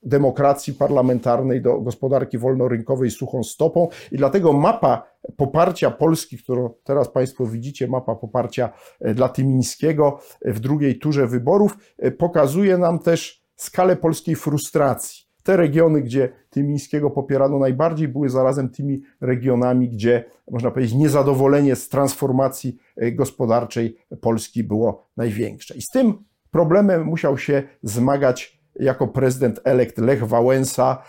demokracji 0.03 0.75
parlamentarnej, 0.75 1.63
do 1.63 1.81
gospodarki 1.81 2.39
wolnorynkowej 2.39 3.11
suchą 3.11 3.45
stopą 3.45 3.89
i 4.13 4.17
dlatego 4.17 4.53
mapa 4.53 5.03
poparcia 5.37 5.91
Polski, 5.91 6.39
którą 6.39 6.71
teraz 6.85 7.09
Państwo 7.09 7.47
widzicie, 7.47 7.89
mapa 7.89 8.15
poparcia 8.15 8.73
e, 9.01 9.15
dla 9.15 9.29
Tymińskiego 9.29 10.19
w 10.45 10.61
drugiej 10.61 10.99
turze 10.99 11.27
wyborów, 11.27 11.77
e, 11.99 12.11
pokazuje 12.11 12.79
nam 12.79 12.99
też 12.99 13.45
skalę 13.57 13.97
polskiej 13.97 14.37
frustracji. 14.37 15.29
Te 15.43 15.57
regiony, 15.57 16.03
gdzie 16.03 16.29
Tymińskiego 16.51 17.11
popierano 17.11 17.59
najbardziej, 17.59 18.09
były 18.09 18.29
zarazem 18.29 18.69
tymi 18.69 19.03
regionami, 19.21 19.89
gdzie, 19.89 20.25
można 20.51 20.71
powiedzieć, 20.71 20.95
niezadowolenie 20.95 21.77
z 21.77 21.89
transformacji 21.89 22.77
e, 22.97 23.13
gospodarczej 23.13 23.97
Polski 24.21 24.65
było 24.65 25.09
największe. 25.17 25.77
I 25.77 25.83
z 25.83 25.89
tym 25.89 26.28
problemem 26.51 27.05
musiał 27.05 27.39
się 27.39 27.63
zmagać 27.83 28.59
jako 28.81 29.09
prezydent 29.09 29.61
elekt 29.65 29.99
Lech 29.99 30.27
Wałęsa, 30.27 31.03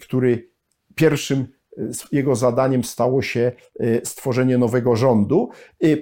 który 0.00 0.50
pierwszym 0.94 1.46
jego 2.12 2.36
zadaniem 2.36 2.84
stało 2.84 3.22
się 3.22 3.52
stworzenie 4.04 4.58
nowego 4.58 4.96
rządu, 4.96 5.48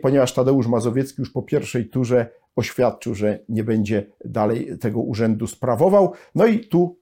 ponieważ 0.03 0.35
Tadeusz 0.35 0.67
Mazowiecki 0.67 1.17
już 1.19 1.33
po 1.33 1.43
pierwszej 1.43 1.89
turze 1.89 2.31
oświadczył, 2.57 3.15
że 3.15 3.39
nie 3.49 3.65
będzie 3.65 4.07
dalej 4.25 4.79
tego 4.79 5.01
urzędu 5.01 5.47
sprawował. 5.47 6.13
No 6.35 6.47
i 6.47 6.61
tu 6.61 6.99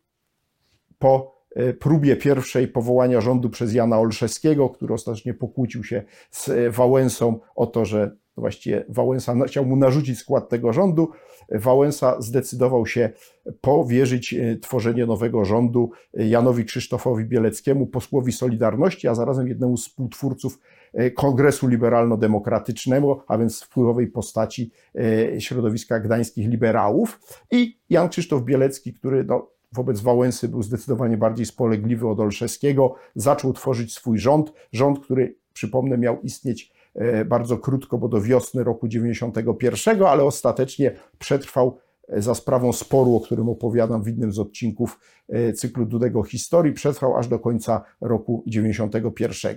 po 0.98 1.40
próbie 1.80 2.16
pierwszej 2.16 2.68
powołania 2.68 3.20
rządu 3.20 3.50
przez 3.50 3.74
Jana 3.74 3.98
Olszewskiego, 3.98 4.68
który 4.68 4.94
ostatecznie 4.94 5.34
pokłócił 5.34 5.84
się 5.84 6.02
z 6.30 6.74
Wałęsą 6.74 7.40
o 7.54 7.66
to, 7.66 7.84
że 7.84 8.16
właściwie 8.36 8.84
Wałęsa 8.88 9.34
chciał 9.46 9.64
mu 9.64 9.76
narzucić 9.76 10.18
skład 10.18 10.48
tego 10.48 10.72
rządu. 10.72 11.10
Wałęsa 11.50 12.20
zdecydował 12.20 12.86
się 12.86 13.10
powierzyć 13.60 14.34
tworzenie 14.62 15.06
nowego 15.06 15.44
rządu 15.44 15.90
Janowi 16.14 16.64
Krzysztofowi 16.64 17.24
Bieleckiemu, 17.24 17.86
posłowi 17.86 18.32
Solidarności, 18.32 19.08
a 19.08 19.14
zarazem 19.14 19.48
jednemu 19.48 19.76
z 19.76 19.88
współtwórców 19.88 20.58
Kongresu 21.14 21.68
Liberalno-Demokratycznego, 21.68 23.24
a 23.28 23.38
więc 23.38 23.62
wpływowej 23.62 24.06
postaci 24.06 24.70
środowiska 25.38 26.00
gdańskich 26.00 26.48
liberałów. 26.48 27.20
I 27.50 27.78
Jan 27.90 28.08
Krzysztof 28.08 28.42
Bielecki, 28.42 28.94
który 28.94 29.24
no, 29.24 29.50
wobec 29.72 30.00
Wałęsy 30.00 30.48
był 30.48 30.62
zdecydowanie 30.62 31.16
bardziej 31.16 31.46
spolegliwy 31.46 32.08
od 32.08 32.20
Olszewskiego, 32.20 32.94
zaczął 33.14 33.52
tworzyć 33.52 33.94
swój 33.94 34.18
rząd. 34.18 34.52
Rząd, 34.72 35.00
który, 35.00 35.36
przypomnę, 35.52 35.98
miał 35.98 36.20
istnieć 36.20 36.72
bardzo 37.26 37.58
krótko, 37.58 37.98
bo 37.98 38.08
do 38.08 38.20
wiosny 38.20 38.64
roku 38.64 38.88
91, 38.88 40.02
ale 40.02 40.24
ostatecznie 40.24 40.92
przetrwał 41.18 41.78
za 42.16 42.34
sprawą 42.34 42.72
sporu, 42.72 43.16
o 43.16 43.20
którym 43.20 43.48
opowiadam 43.48 44.02
w 44.02 44.08
innym 44.08 44.32
z 44.32 44.38
odcinków 44.38 44.98
cyklu 45.56 45.86
Dudego 45.86 46.22
Historii, 46.22 46.72
przetrwał 46.72 47.16
aż 47.16 47.28
do 47.28 47.38
końca 47.38 47.84
roku 48.00 48.44
91. 48.46 49.56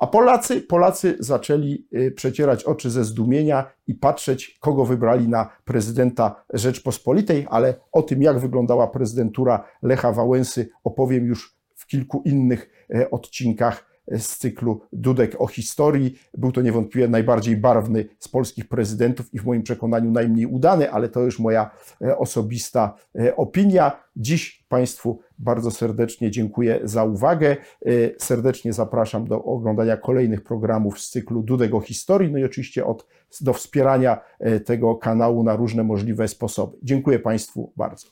A 0.00 0.06
Polacy, 0.06 0.60
Polacy 0.60 1.16
zaczęli 1.20 1.88
przecierać 2.16 2.64
oczy 2.64 2.90
ze 2.90 3.04
zdumienia 3.04 3.72
i 3.86 3.94
patrzeć, 3.94 4.58
kogo 4.60 4.84
wybrali 4.84 5.28
na 5.28 5.50
prezydenta 5.64 6.44
Rzeczpospolitej, 6.52 7.46
ale 7.50 7.74
o 7.92 8.02
tym, 8.02 8.22
jak 8.22 8.38
wyglądała 8.38 8.86
prezydentura 8.86 9.64
Lecha 9.82 10.12
Wałęsy, 10.12 10.68
opowiem 10.84 11.26
już 11.26 11.56
w 11.76 11.86
kilku 11.86 12.22
innych 12.24 12.88
odcinkach 13.10 13.91
z 14.18 14.38
cyklu 14.38 14.80
Dudek 14.92 15.40
o 15.40 15.46
historii. 15.46 16.18
Był 16.38 16.52
to 16.52 16.62
niewątpliwie 16.62 17.08
najbardziej 17.08 17.56
barwny 17.56 18.04
z 18.18 18.28
polskich 18.28 18.68
prezydentów 18.68 19.34
i 19.34 19.38
w 19.38 19.44
moim 19.44 19.62
przekonaniu 19.62 20.10
najmniej 20.10 20.46
udany, 20.46 20.90
ale 20.90 21.08
to 21.08 21.20
już 21.20 21.38
moja 21.38 21.70
e, 22.02 22.18
osobista 22.18 22.94
e, 23.18 23.36
opinia. 23.36 24.02
Dziś 24.16 24.64
Państwu 24.68 25.20
bardzo 25.38 25.70
serdecznie 25.70 26.30
dziękuję 26.30 26.80
za 26.84 27.04
uwagę. 27.04 27.56
E, 27.86 27.90
serdecznie 28.18 28.72
zapraszam 28.72 29.26
do 29.26 29.44
oglądania 29.44 29.96
kolejnych 29.96 30.44
programów 30.44 31.00
z 31.00 31.10
cyklu 31.10 31.42
Dudek 31.42 31.74
o 31.74 31.80
historii, 31.80 32.32
no 32.32 32.38
i 32.38 32.44
oczywiście 32.44 32.86
od, 32.86 33.06
do 33.40 33.52
wspierania 33.52 34.20
tego 34.64 34.94
kanału 34.94 35.42
na 35.42 35.56
różne 35.56 35.82
możliwe 35.84 36.28
sposoby. 36.28 36.76
Dziękuję 36.82 37.18
Państwu 37.18 37.72
bardzo. 37.76 38.06